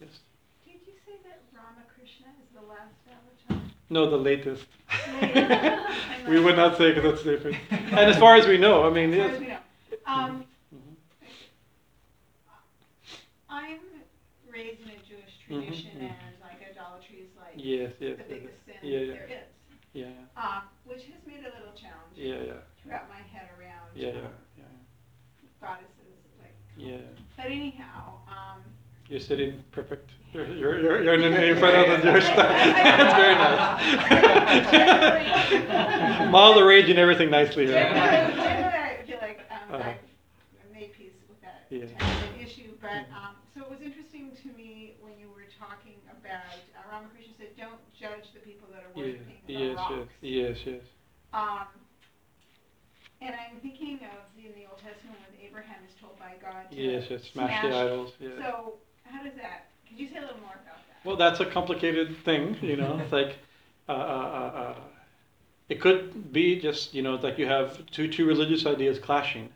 [0.00, 0.18] Yes.
[0.64, 3.70] Did you say that Ramakrishna is the last avatar?
[3.94, 4.66] No, the latest.
[6.28, 7.56] We would not say because that's different.
[7.70, 9.40] And as far as we know, I mean, yes.
[9.40, 9.58] know.
[10.06, 10.44] Um.
[13.48, 13.78] I'm
[14.50, 16.10] raised in a Jewish Mhm, tradition mhm.
[16.10, 19.12] and like idolatry is like Yes, yes, the yes, biggest sin yeah, yeah.
[19.14, 19.48] there is.
[19.92, 23.48] yeah, Um, which has made it a little challenging yeah, yeah, to wrap my head
[23.58, 24.64] around yeah, yeah, um, yeah,
[25.60, 26.96] goddesses like yeah.
[27.36, 28.60] but anyhow, um
[29.08, 30.10] You're sitting perfect.
[30.32, 32.48] You're, you're, you're, you're in, in front of the Jewish stuff.
[32.48, 33.80] That's very nice.
[36.30, 37.66] Model the rage and everything nicely.
[37.66, 38.34] generally, Right?
[38.34, 39.90] generally I feel like um, Uh-huh.
[39.90, 41.86] I've I've made peace with that Yeah.
[41.86, 43.12] type of an issue, but Mhm.
[43.14, 47.56] um, so it was interesting to me when you were talking about uh, Ramakrishna said,
[47.56, 50.82] "Don't judge the people that are Yeah, worshiping the yes, rocks." yes, yes, yes.
[51.32, 51.66] Um,
[53.22, 56.76] and I'm thinking of in the Old Testament when Abraham is told by God to
[56.76, 57.22] Yes, yes.
[57.32, 58.12] Smash the idols.
[58.18, 58.30] Yeah.
[58.38, 58.72] So how
[59.24, 59.66] does that?
[59.88, 61.04] Could you say a little more about that?
[61.04, 62.98] Well, that's a complicated thing, you know.
[63.02, 63.38] It's like,
[63.88, 64.74] uh, uh, uh, uh,
[65.68, 69.48] it could be just, you know, like you have two two religious ideas clashing,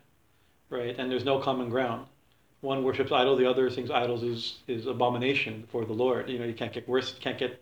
[0.69, 0.97] right?
[0.97, 2.07] And there's no common ground.
[2.61, 6.29] One worships idol, the other thinks idols is is abomination for the Lord.
[6.29, 7.61] You know, you can't get worse, can't get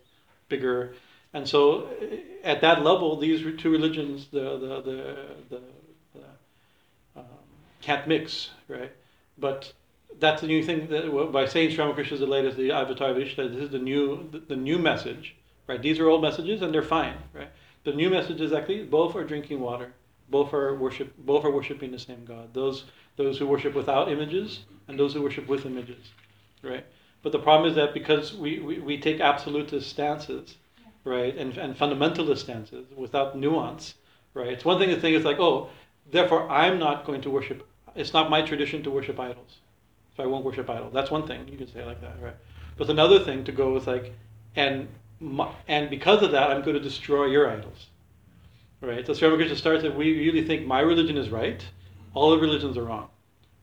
[0.49, 0.95] bigger.
[1.33, 5.15] And so, eh, at that level, these two religions, the the the,
[5.49, 5.61] the,
[6.15, 7.25] the um,
[7.81, 8.91] can't mix, right?
[9.37, 9.71] But
[10.19, 13.15] that's the new thing that by saying Sri Ramakrishna is the latest, the Avatar of
[13.17, 15.35] this is the new the, the new message,
[15.67, 15.81] right?
[15.81, 17.49] These are old messages and they're fine, right?
[17.83, 19.93] The new message is actually both are drinking water,
[20.29, 22.53] both are worship, both are worshiping the same God.
[22.53, 26.11] Those those who worship without images and those who worship with images,
[26.63, 26.85] right?
[27.23, 30.55] But the problem is that because we, we, we take absolutist stances,
[31.03, 33.95] right, and, and fundamentalist stances without nuance,
[34.33, 34.49] right?
[34.49, 35.69] It's one thing to think it's like, oh,
[36.09, 37.67] therefore I'm not going to worship.
[37.95, 39.57] It's not my tradition to worship idols,
[40.17, 40.91] so I won't worship idols.
[40.93, 42.35] That's one thing you can say like that, right?
[42.75, 44.13] But another thing to go with like,
[44.55, 44.87] and
[45.19, 47.87] my, and because of that, I'm going to destroy your idols,
[48.81, 49.05] right?
[49.05, 51.63] So Sri Ramakrishna starts that we really think my religion is right,
[52.15, 53.09] all the religions are wrong,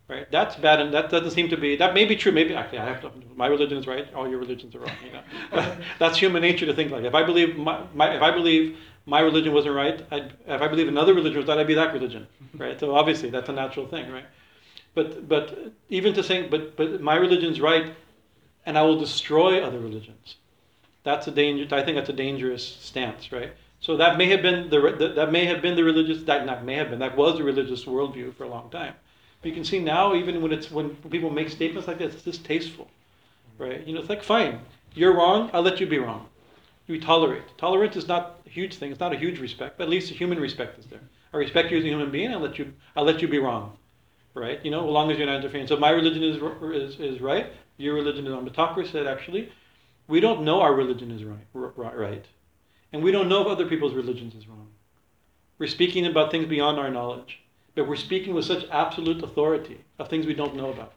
[0.09, 0.31] right?
[0.31, 1.77] That's bad, and that doesn't seem to be.
[1.77, 2.33] That may be true.
[2.33, 3.11] Maybe actually, I have to.
[3.35, 4.13] My religion is right.
[4.15, 4.97] All your religions are wrong.
[5.05, 7.05] You know, that's human nature to think like.
[7.05, 10.69] If I believe my, my if I believe my religion wasn't right, I'd, if I
[10.69, 12.79] believe another religion was right, I'd be that religion, right?
[12.79, 14.27] So obviously, that's a natural thing, right?
[14.95, 17.95] But but even to saying, but but my religion's right,
[18.65, 20.37] and I will destroy other religions.
[21.03, 21.75] That's a danger.
[21.75, 23.53] I think that's a dangerous stance, right?
[23.81, 26.77] So that may have been the, that may have been the religious that not may
[26.77, 28.95] have been that was the religious worldview for a long time.
[29.43, 32.23] But you can see now, even when it's when people make statements like this, it's
[32.23, 32.89] distasteful,
[33.59, 33.87] right?
[33.87, 34.61] You know, it's like fine,
[34.95, 35.51] you're wrong.
[35.53, 36.27] I'll let you be wrong.
[36.89, 37.43] We tolerate.
[37.59, 38.91] Tolerance is not a huge thing.
[38.91, 41.01] It's not a huge respect, but at least a human respect is there.
[41.35, 42.33] I respect you as a human being.
[42.33, 42.73] I'll let you.
[42.97, 43.77] I'll let you be wrong,
[44.35, 44.65] right?
[44.65, 45.67] You know, as long as you're not interfering.
[45.67, 46.37] So my religion is
[46.93, 47.53] is, is right.
[47.77, 48.45] Your religion is wrong.
[48.45, 49.51] But Thakur said actually,
[50.07, 52.27] we don't know our religion is right, right,
[52.93, 54.69] and we don't know if other people's religions is wrong.
[55.59, 57.41] We're speaking about things beyond our knowledge,
[57.75, 60.93] but we're speaking with such absolute authority of things we don't know about,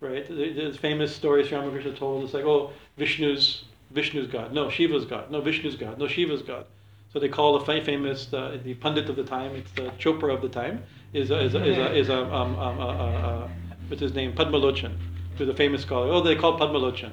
[0.00, 0.26] right?
[0.28, 5.30] The, famous story Sri Ramakrishna told is like, oh, Vishnu's Vishnu's God, no, Shiva's God,
[5.30, 6.66] no, Vishnu's God, no, Shiva's God.
[7.12, 10.32] So they call the fa- famous uh, the pundit of the time, it's the Chopra
[10.32, 12.92] of the time, is a, is a, is a, is a um, um, uh, uh,
[12.92, 13.48] uh,
[13.88, 14.96] what's his name, Padmalochan,
[15.36, 16.10] who's a famous scholar.
[16.12, 17.12] Oh, they call Padmalochan.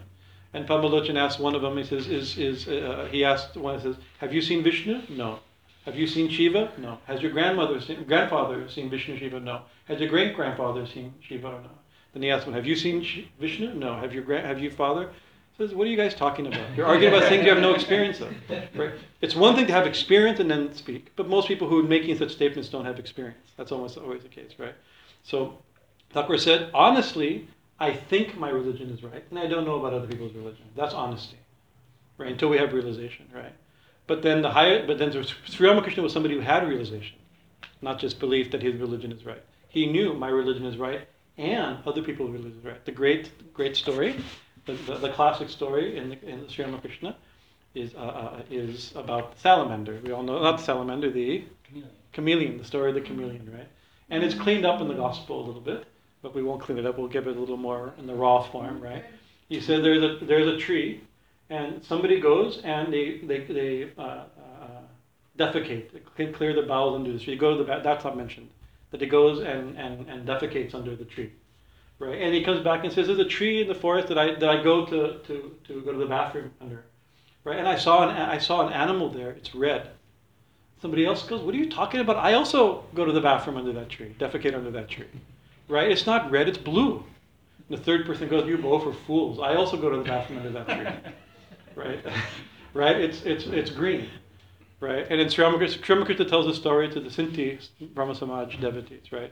[0.53, 3.81] And Padmalochan asked one of them, he says, is, is, uh, he asked one, he
[3.81, 5.01] says, have you seen Vishnu?
[5.09, 5.39] No.
[5.85, 6.71] Have you seen Shiva?
[6.77, 6.97] No.
[7.05, 9.39] Has your grandmother seen, grandfather seen Vishnu, Shiva?
[9.39, 9.61] No.
[9.85, 11.49] Has your great grandfather seen Shiva?
[11.49, 11.69] No.
[12.13, 13.73] Then he asked one, have you seen Shi- Vishnu?
[13.73, 13.95] No.
[13.95, 15.09] Have your grand, have you father?
[15.57, 16.75] Says, what are you guys talking about?
[16.75, 18.31] You're arguing about things you have no experience of.
[18.75, 18.91] Right?
[19.21, 22.15] It's one thing to have experience and then speak, but most people who are making
[22.17, 23.46] such statements don't have experience.
[23.57, 24.75] That's almost always the case, right?
[25.23, 25.59] So
[26.11, 27.47] Thakur said, honestly,
[27.79, 30.65] I think my religion is right, and I don't know about other people's religion.
[30.75, 31.37] That's honesty.
[32.17, 32.31] right?
[32.31, 33.53] Until we have realization, right?
[34.07, 35.11] But then the higher, but then
[35.45, 37.17] Sri Ramakrishna was somebody who had realization,
[37.81, 39.43] not just belief that his religion is right.
[39.69, 42.85] He knew my religion is right, and other people's religion is right.
[42.85, 44.15] The great, great story,
[44.65, 47.15] the, the, the classic story in the, in Sri Ramakrishna,
[47.75, 49.99] is uh, uh, is about the salamander.
[50.03, 51.91] We all know not the salamander, the Chameleon.
[52.13, 53.67] Chameleon, the story of the chameleon, right?
[54.09, 55.85] And it's cleaned up in the gospel a little bit,
[56.21, 56.97] but we won't clean it up.
[56.97, 59.03] We'll give it a little more in the raw form, right?
[59.49, 61.01] He said there's a there's a tree,
[61.49, 64.25] and somebody goes and they they they uh, uh,
[65.37, 67.33] defecate, they clear the bowels under the tree.
[67.33, 68.49] You go to the that's not mentioned.
[68.91, 71.33] That he goes and, and, and defecates under the tree,
[71.99, 72.21] right?
[72.21, 74.49] And he comes back and says, "There's a tree in the forest that I that
[74.49, 76.85] I go to to, to go to the bathroom under,
[77.43, 77.59] right?
[77.59, 79.31] And I saw an I saw an animal there.
[79.31, 79.89] It's red."
[80.81, 82.17] Somebody else goes, What are you talking about?
[82.17, 85.05] I also go to the bathroom under that tree, defecate under that tree.
[85.67, 85.91] Right?
[85.91, 87.03] It's not red, it's blue.
[87.67, 89.39] And the third person goes, You both are fools.
[89.39, 91.13] I also go to the bathroom under that tree.
[91.75, 92.03] Right?
[92.73, 92.95] right?
[92.95, 94.09] It's, it's, it's green.
[94.79, 95.05] Right?
[95.11, 97.59] And in Sri Ramakrishna, tells a story to the Sinthi
[97.93, 99.31] Brahmo Samaj devotees, right?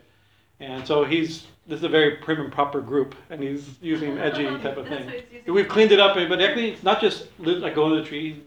[0.60, 4.46] And so he's this is a very prim and proper group, and he's using edgy
[4.60, 5.06] type of thing.
[5.06, 5.54] what he's using.
[5.54, 8.44] We've cleaned it up, but actually it's not just like going to the tree.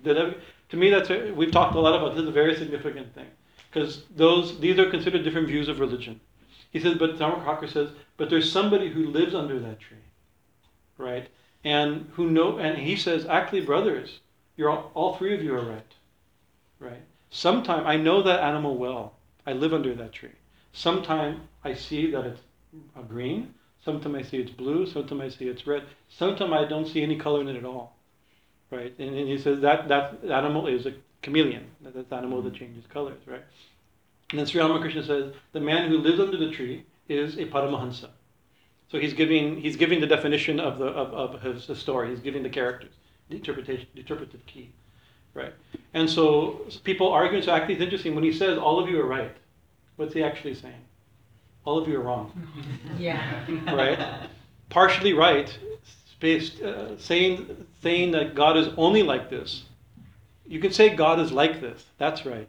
[0.70, 2.14] To me, that's a, we've talked a lot about.
[2.14, 3.26] This is a very significant thing
[3.70, 6.20] because those these are considered different views of religion.
[6.70, 9.96] He says, but Dharma Crocker says, but there's somebody who lives under that tree,
[10.98, 11.28] right?
[11.64, 14.20] And who know, and he says, actually, brothers,
[14.56, 15.94] you're all, all three of you are right,
[16.78, 17.02] right?
[17.30, 19.14] Sometime I know that animal well.
[19.46, 20.36] I live under that tree.
[20.74, 22.40] Sometime I see that it's
[23.08, 23.54] green.
[23.82, 24.86] Sometime I see it's blue.
[24.86, 25.84] Sometime I see it's red.
[26.10, 27.97] Sometime I don't see any color in it at all
[28.70, 28.94] right?
[28.98, 31.66] And, and he says that that animal is a chameleon.
[31.82, 32.58] That, that's the animal that mm-hmm.
[32.58, 33.44] changes colors, right?
[34.30, 38.10] And then Sri Ramakrishna says the man who lives under the tree is a Paramahansa.
[38.90, 42.10] So he's giving he's giving the definition of the of, of his, his story.
[42.10, 42.92] He's giving the characters,
[43.28, 44.72] the interpretation, the interpretive key,
[45.34, 45.54] right?
[45.94, 47.42] And so people argue.
[47.42, 49.36] So actually, it's interesting when he says all of you are right.
[49.96, 50.84] What's he actually saying?
[51.64, 52.32] All of you are wrong
[52.98, 53.44] Yeah.
[53.66, 53.98] right?
[54.70, 55.58] Partially right,
[56.20, 59.64] based, uh, saying saying that God is only like this.
[60.46, 61.84] You can say God is like this.
[61.98, 62.48] That's right.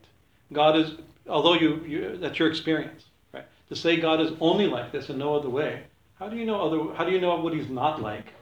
[0.53, 0.91] God is,
[1.28, 3.45] although you, you that's your experience, right?
[3.70, 5.84] To say God is only like this and no other way.
[6.17, 6.95] How do you know other?
[6.95, 8.34] How do you know what He's not like?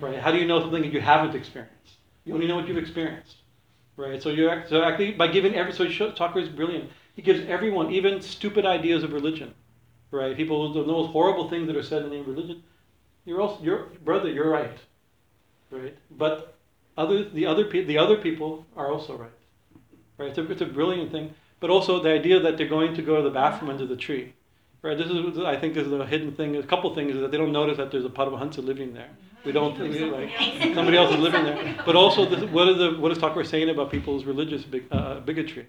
[0.00, 0.18] Right?
[0.18, 1.94] How do you know something that you haven't experienced?
[2.24, 3.36] You only know what you've experienced,
[3.96, 4.22] right?
[4.22, 6.90] So you so actually by giving every so Thakur is brilliant.
[7.14, 9.54] He gives everyone even stupid ideas of religion,
[10.10, 10.36] right?
[10.36, 12.62] People the most horrible things that are said in the name of religion.
[13.26, 14.30] You're also your brother.
[14.30, 14.78] You're right,
[15.70, 15.96] right?
[16.10, 16.56] But
[16.96, 19.30] other the other pe- the other people are also right,
[20.16, 20.28] right?
[20.28, 21.34] It's a, it's a brilliant thing.
[21.58, 24.32] But also the idea that they're going to go to the bathroom under the tree,
[24.82, 24.96] right?
[24.96, 26.56] This is I think is a hidden thing.
[26.56, 29.10] A couple things is that they don't notice that there's a Paramahansa living there.
[29.44, 30.30] We don't we, like
[30.74, 31.76] somebody else is living there.
[31.84, 35.20] But also, this, what is the what is Thakur saying about people's religious big, uh,
[35.20, 35.66] bigotry?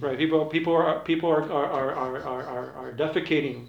[0.00, 0.16] Right?
[0.16, 3.68] People people are people are are are are, are, are, are defecating.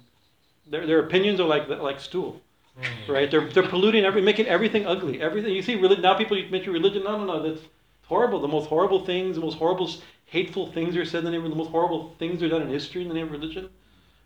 [0.66, 2.40] Their, their opinions are like like stool
[2.80, 3.08] Mm.
[3.08, 3.30] right?
[3.30, 5.20] They're, they're polluting every, making everything ugly.
[5.20, 7.04] Everything you see, religion, now people mention religion.
[7.04, 7.66] No, no, no, that's
[8.06, 8.40] horrible.
[8.40, 9.90] The most horrible things, the most horrible,
[10.26, 12.68] hateful things are said in the name of the most horrible things are done in
[12.68, 13.68] history in the name of religion,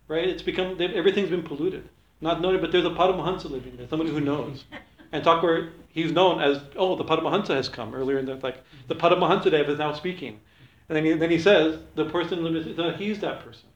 [0.09, 0.29] right?
[0.29, 1.89] It's become everything's been polluted,
[2.21, 2.61] not noted.
[2.61, 4.65] But there's a Paramahansa living there, somebody who knows.
[5.13, 8.95] And Thakur, he's known as oh, the Paramahansa has come earlier in the like the
[8.95, 10.41] Paramahansa Dev is now speaking,
[10.89, 13.69] and then he, then he says the person he's that person.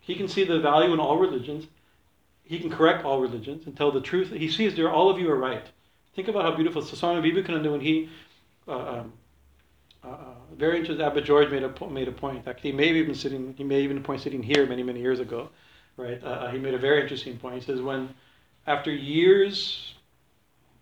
[0.00, 1.66] He can see the value in all religions
[2.52, 4.30] he can correct all religions and tell the truth.
[4.30, 5.64] He sees there all of you are right.
[6.14, 6.82] Think about how beautiful.
[6.82, 8.10] So Swami Vivekananda, when he,
[8.68, 9.12] uh, um,
[10.04, 10.16] uh, uh,
[10.54, 12.46] very interesting, Abbot George made a, made a point.
[12.46, 15.18] Actually, he may have even sitting, he may even point sitting here many, many years
[15.18, 15.48] ago,
[15.96, 16.22] right?
[16.22, 17.54] Uh, uh, he made a very interesting point.
[17.54, 18.10] He says when,
[18.66, 19.94] after years,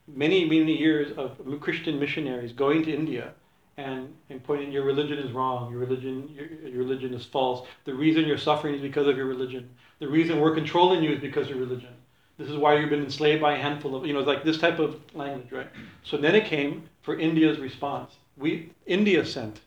[0.09, 3.33] many, many years of Christian missionaries going to India
[3.77, 7.65] and, and pointing your religion is wrong, your religion, your, your religion is false.
[7.85, 9.71] The reason you're suffering is because of your religion.
[10.01, 11.95] The reason we're controlling you is because of religion.
[12.39, 14.79] This is why you've been enslaved by a handful of, you know, like this type
[14.79, 15.69] of language, right?
[16.05, 18.17] So then it came for India's response.
[18.39, 19.61] We, India sent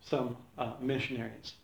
[0.00, 1.54] some uh, missionaries,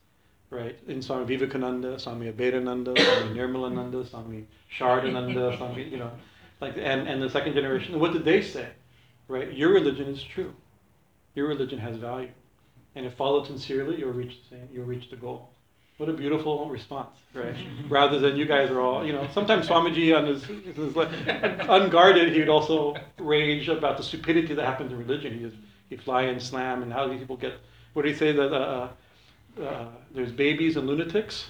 [0.50, 0.78] right?
[0.86, 4.46] In Swami Vivekananda, Swami Abhedananda, Swami Nirmalananda, Swami
[4.78, 6.12] Saradananda, Swami, you know,
[6.60, 7.98] like, and, and the second generation.
[7.98, 8.68] What did they say?
[9.26, 9.52] Right?
[9.52, 10.54] Your religion is true.
[11.34, 12.30] Your religion has value.
[12.94, 15.50] And if followed sincerely, you'll reach the same, you'll reach the goal.
[15.98, 17.56] What a beautiful response, right?
[17.88, 20.96] Rather than you guys are all, you know, sometimes Swamiji on his, his
[21.68, 25.34] unguarded, he would also rage about the stupidity that happens in religion.
[25.34, 25.56] He just,
[25.90, 27.54] he'd fly and slam, and how these people get,
[27.94, 28.88] what do you say, that uh,
[29.60, 31.46] uh, there's babies and lunatics,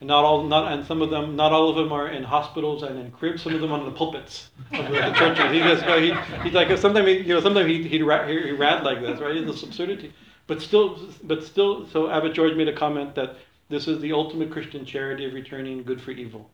[0.00, 2.82] And not all, not and some of them, not all of them are in hospitals
[2.82, 3.42] and in cribs.
[3.42, 5.52] Some of them on the pulpits of the, the churches.
[5.52, 8.50] He just he, he's like sometimes he, you know sometimes he he'd ra- he, he
[8.50, 9.46] rant like this, right?
[9.46, 10.12] This absurdity.
[10.46, 13.36] But still, but still, so Abbot George made a comment that
[13.68, 16.50] this is the ultimate Christian charity of returning good for evil.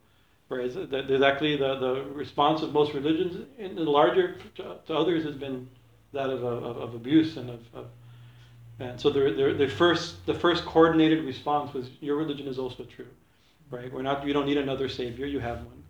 [0.48, 5.24] Whereas there's actually the, the response of most religions in the larger to, to others
[5.24, 5.68] has been
[6.12, 7.86] that of, of, of abuse and of, of
[8.80, 12.84] and so the, the, the first the first coordinated response was your religion is also
[12.84, 13.06] true,
[13.70, 13.92] right?
[13.92, 15.84] We're not you don't need another savior, you have one.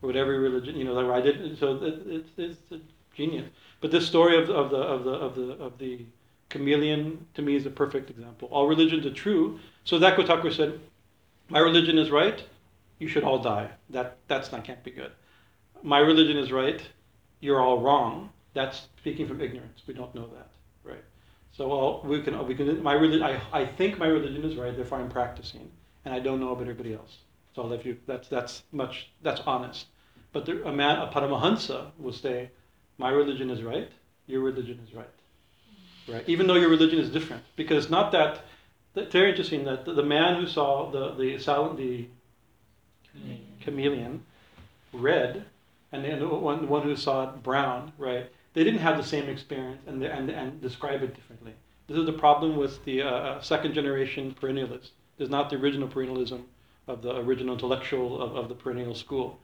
[0.00, 2.80] Or whatever religion you know like I did so it, it's it's a
[3.14, 3.50] genius.
[3.80, 6.06] But this story of, of the of the of the of the
[6.48, 8.48] chameleon to me is a perfect example.
[8.50, 9.58] All religions are true.
[9.88, 10.78] So Dako Thakur said,
[11.48, 12.44] My religion is right,
[12.98, 13.70] you should all die.
[13.88, 15.12] That that's not can't be good.
[15.82, 16.82] My religion is right,
[17.40, 18.28] you're all wrong.
[18.52, 19.80] That's speaking from ignorance.
[19.86, 20.50] We don't know that,
[20.84, 21.04] right?
[21.52, 23.22] So all, we can we can my religion.
[23.22, 25.70] I, I think my religion is right, therefore I'm practicing,
[26.04, 27.16] and I don't know about everybody else.
[27.54, 29.86] So if you that's that's much that's honest.
[30.34, 32.50] But there, a man a Paramahansa will say,
[32.98, 33.90] my religion is right,
[34.26, 35.18] your religion is right,
[36.06, 36.24] right?
[36.28, 38.44] Even though your religion is different, because it's not that.
[38.98, 42.08] That's very interesting that the, the man who saw the the silent the
[43.60, 44.24] chameleon
[44.92, 45.44] red,
[45.92, 48.30] and the one, the one who saw it brown, right?
[48.54, 51.52] They didn't have the same experience and, and, and describe it differently.
[51.86, 54.90] This is the problem with the uh, uh, second generation perennialist.
[55.16, 56.42] There's not the original perennialism
[56.86, 59.38] of the original intellectual of, of the perennial school.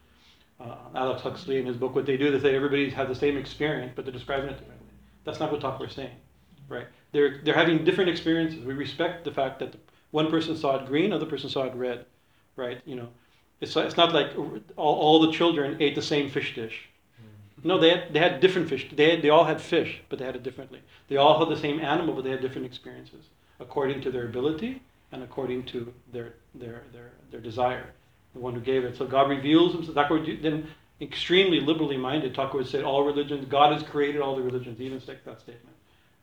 [0.60, 3.36] Uh, Aldous Huxley in his book, what they do, they say everybody has the same
[3.36, 4.88] experience, but they're describing it differently.
[5.24, 6.16] That's not what is saying,
[6.68, 6.86] right?
[7.14, 8.64] They're, they're having different experiences.
[8.64, 9.78] We respect the fact that the,
[10.10, 12.06] one person saw it green, other person saw it red,
[12.56, 12.80] right?
[12.84, 13.08] You know,
[13.60, 16.88] it's, it's not like all, all the children ate the same fish dish.
[17.20, 17.68] Mm-hmm.
[17.68, 18.88] No, they had, they had different fish.
[18.92, 20.82] They, had, they all had fish, but they had it differently.
[21.08, 23.26] They all had the same animal, but they had different experiences
[23.60, 27.86] according to their ability and according to their, their, their, their desire,
[28.34, 28.96] the one who gave it.
[28.96, 29.94] So God reveals himself.
[29.94, 30.66] Thakur then
[31.00, 32.34] extremely liberally minded.
[32.34, 35.73] Thakur would say all religions, God has created all the religions, even take that statement,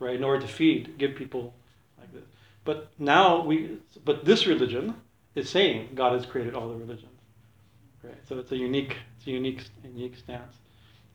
[0.01, 1.53] right, in order to feed, give people
[1.97, 2.23] like this.
[2.65, 4.95] But now we, but this religion
[5.35, 7.07] is saying God has created all the religions.
[8.03, 8.17] Right?
[8.27, 10.55] So it's a unique, it's a unique, unique stance.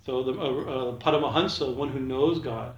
[0.05, 2.75] So the uh, uh, Paramahansa, one who knows God,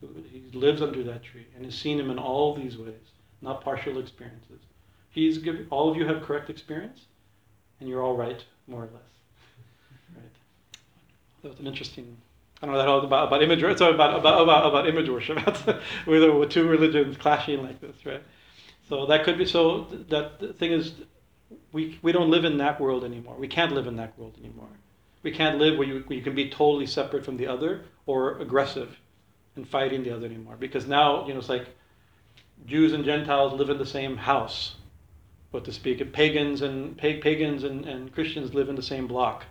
[0.00, 3.98] he lives under that tree and has seen Him in all these ways, not partial
[3.98, 4.58] experiences.
[5.10, 7.06] He's given, all of you have correct experience,
[7.78, 8.92] and you're all right, more or less.
[10.16, 10.24] Right.
[11.42, 12.16] That was an interesting.
[12.62, 13.62] I don't know that about about image.
[13.62, 15.36] It's about about about, about image worship.
[16.06, 18.22] with, two religions clashing like this, right?
[18.88, 19.46] So that could be.
[19.46, 20.92] So that the thing is,
[21.72, 23.36] we, we don't live in that world anymore.
[23.36, 24.68] We can't live in that world anymore.
[25.22, 28.38] We can't live where you, where you can be totally separate from the other or
[28.38, 28.98] aggressive
[29.56, 30.56] and fighting the other anymore.
[30.58, 31.68] Because now, you know, it's like
[32.66, 34.76] Jews and Gentiles live in the same house,
[35.50, 36.12] what to speak.
[36.12, 39.44] Pagans and pagans and, and Christians live in the same block,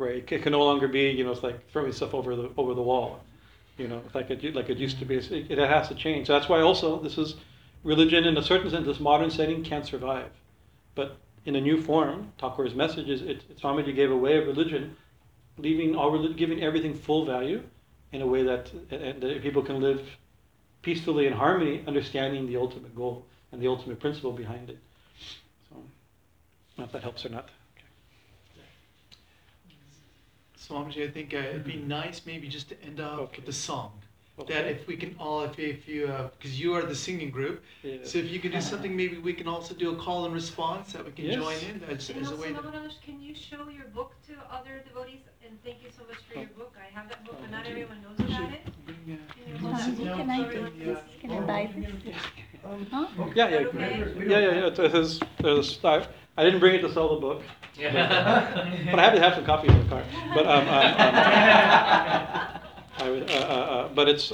[0.00, 0.24] right?
[0.32, 2.82] It can no longer be, you know, it's like throwing stuff over the over the
[2.82, 3.20] wall,
[3.76, 5.16] you know, like it like it used to be.
[5.16, 6.26] It, it has to change.
[6.26, 7.36] So that's why also this is
[7.84, 8.86] religion in a certain sense.
[8.86, 10.30] This modern setting can't survive,
[10.94, 14.96] but in a new form, Thakur's message is it, it's Swamiji gave away of religion,
[15.58, 17.62] leaving all giving everything full value
[18.12, 20.02] in a way that, that people can live
[20.82, 24.78] peacefully in harmony, understanding the ultimate goal and the ultimate principle behind it.
[25.68, 27.50] So, I don't know if that helps or not.
[30.60, 33.40] Swamiji, I think uh, it'd be nice maybe just to end up Okay.
[33.40, 33.92] with a song.
[34.38, 34.54] Okay.
[34.54, 37.62] That if we can all, if, if you, uh, because you are the singing group,
[37.82, 37.98] Yeah.
[38.04, 40.92] so if you could do something, maybe we can also do a call and response
[40.94, 41.34] that we can Yes.
[41.36, 42.62] join in as, And as a way to.
[43.04, 45.20] Can you show your book to other devotees?
[45.44, 46.74] And thank you so much for your book.
[46.86, 48.62] I have that book, but not everyone knows about it.
[48.86, 50.98] Can you hold that can I for take this?
[51.20, 51.62] Can I buy
[52.62, 52.88] this?
[52.90, 53.06] Huh?
[53.34, 54.12] Yeah, yeah, Okay.
[54.28, 54.38] yeah, yeah.
[54.38, 54.66] yeah.
[54.84, 56.06] It has, there's, I,
[56.36, 57.42] I didn't bring it to sell the book,
[57.76, 60.02] but I happen to have some copies in the car.
[60.34, 62.60] But um, um, um,
[62.98, 64.32] I would, uh, uh, uh, but it's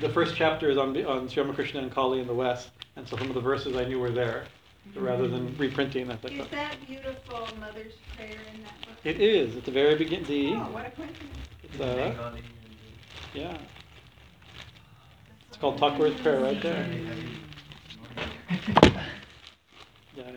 [0.00, 3.16] the first chapter is on on Sri Ramakrishna and Kali in the West, and so
[3.16, 4.44] some of the verses I knew were there,
[4.96, 6.10] rather than reprinting.
[6.10, 8.96] I think Is that beautiful mother's prayer in that book?
[9.04, 10.26] it is at the very beginning.
[10.26, 11.30] The Oh, what a coincidence.
[11.62, 12.32] it's, uh,
[13.34, 13.81] yeah, it's
[15.62, 16.84] called Thakur's prayer right there.
[20.14, 20.36] Yeah, Do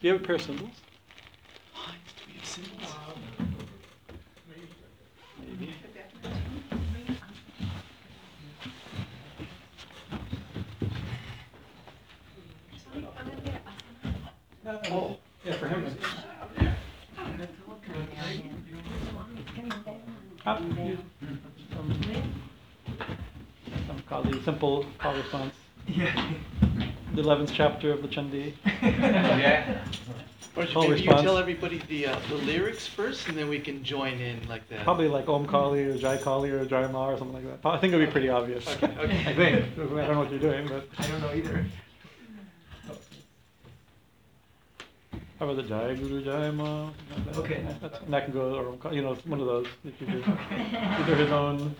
[0.00, 0.70] you have a pair of cymbals?
[0.70, 2.94] Do we have symbols?
[5.40, 5.74] Maybe.
[14.90, 15.84] Oh, yeah, for him.
[20.46, 20.98] Ah, you-
[23.86, 25.54] Some some Kali, simple call response.
[25.86, 26.32] Yeah.
[27.14, 28.54] The eleventh chapter of the Chandi.
[28.82, 29.84] yeah.
[30.56, 33.58] Or should Full maybe you tell everybody the uh, the lyrics first, and then we
[33.58, 34.84] can join in like that.
[34.84, 37.68] Probably like Om Kali or Jai Kali or Jai Ma or something like that.
[37.68, 38.66] I think it'd be pretty obvious.
[38.68, 39.20] Okay, okay.
[39.26, 39.56] I think.
[39.56, 41.66] I don't know what you're doing, but I don't know either.
[45.40, 46.90] how about the Jai Guru Jai Ma?
[47.36, 47.66] Okay.
[47.82, 49.66] That's, and that can go, or Om Kali, you know, one of those.
[49.84, 50.24] If you do.
[50.52, 51.74] Either his own.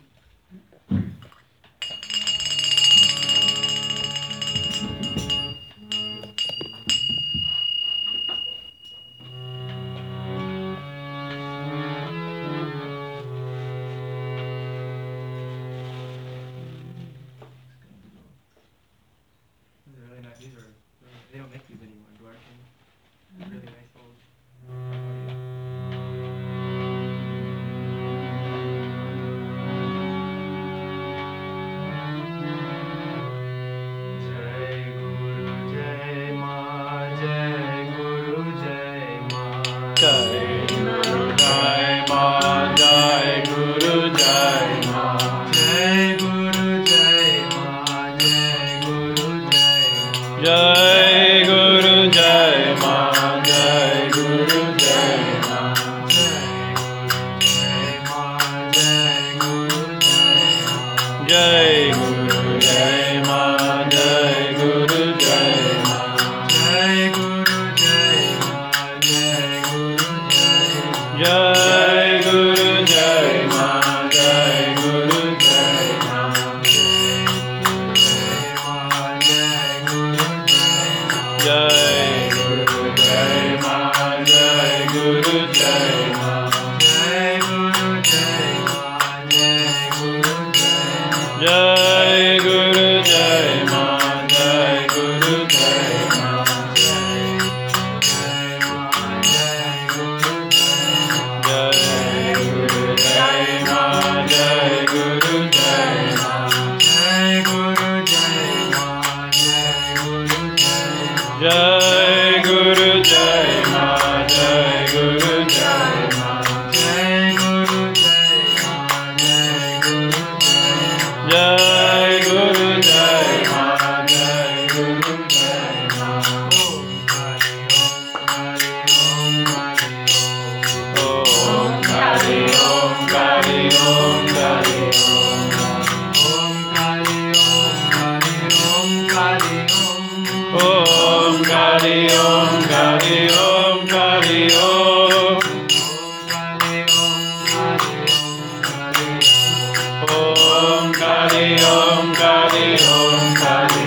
[150.84, 153.83] Om Kali Om Kali Om Kali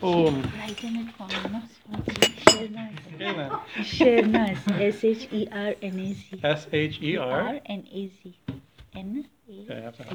[0.00, 0.42] Boom.
[6.42, 8.34] S-H-E-R-N-A-Z.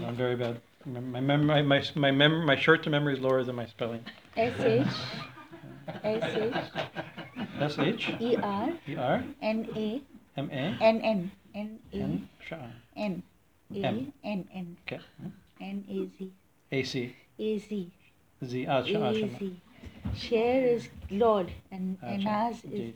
[0.06, 0.62] I'm very bad.
[0.86, 4.04] My memory, my my mem- my short to memory is lower than my spelling.
[4.38, 4.88] S H.
[6.04, 6.54] S H.
[7.60, 8.12] S H.
[8.20, 8.74] E R.
[8.88, 9.24] E R.
[9.42, 10.02] N A.
[10.38, 10.78] M A.
[10.82, 11.32] N N.
[11.56, 11.98] N A.
[11.98, 12.30] N.
[12.96, 13.24] N.
[13.74, 13.78] A.
[14.24, 14.78] N N.
[14.88, 15.02] Okay.
[15.60, 16.32] N A Z.
[16.72, 17.16] A C.
[17.40, 17.92] A Z.
[18.44, 19.40] Z ah, Sha- ah, A Shama.
[19.40, 19.62] Z.
[20.16, 22.94] Share is Lord and and ours is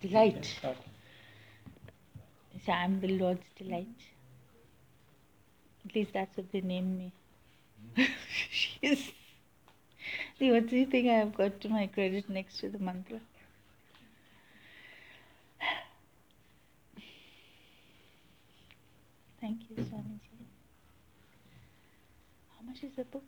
[0.00, 0.60] delight.
[2.64, 4.06] So I'm the Lord's delight.
[5.84, 7.12] At least that's what they named me.
[8.50, 9.10] She's
[10.38, 13.20] the only thing I have got to my credit next to the mantra.
[19.40, 20.46] Thank you, Swamiji.
[22.56, 23.24] How much is the book?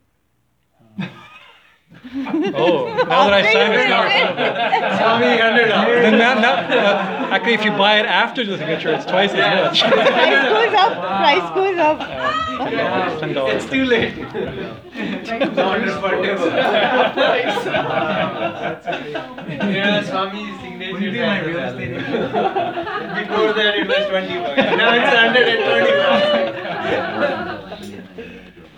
[2.55, 6.01] Oh, now that I signed it, now it's Swami, hundred dollars.
[6.03, 9.37] Then now, now, uh, actually, if you buy it after the signature, it's twice as
[9.37, 9.81] much.
[9.91, 10.93] Price goes up.
[11.01, 11.99] Price goes up.
[12.01, 13.63] Uh, Ten dollars.
[13.63, 14.17] It's too late.
[14.17, 16.51] Not refundable.
[19.73, 20.99] Yeah, Swami's signature.
[20.99, 24.57] Be my real estate Before that it was twenty bucks.
[24.57, 25.93] Now it's hundred and twenty
[27.51, 27.71] bucks.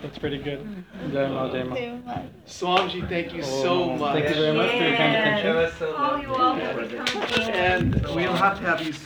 [0.08, 0.66] That's pretty good.
[1.12, 1.74] Jai Ma, Jai Ma.
[2.46, 4.14] Swamiji, thank you so Oh, much.
[4.14, 5.56] Thank you very much for your kind That attention.
[5.56, 7.50] was Oh, you're welcome.
[7.52, 9.04] And we'll have to have you soon.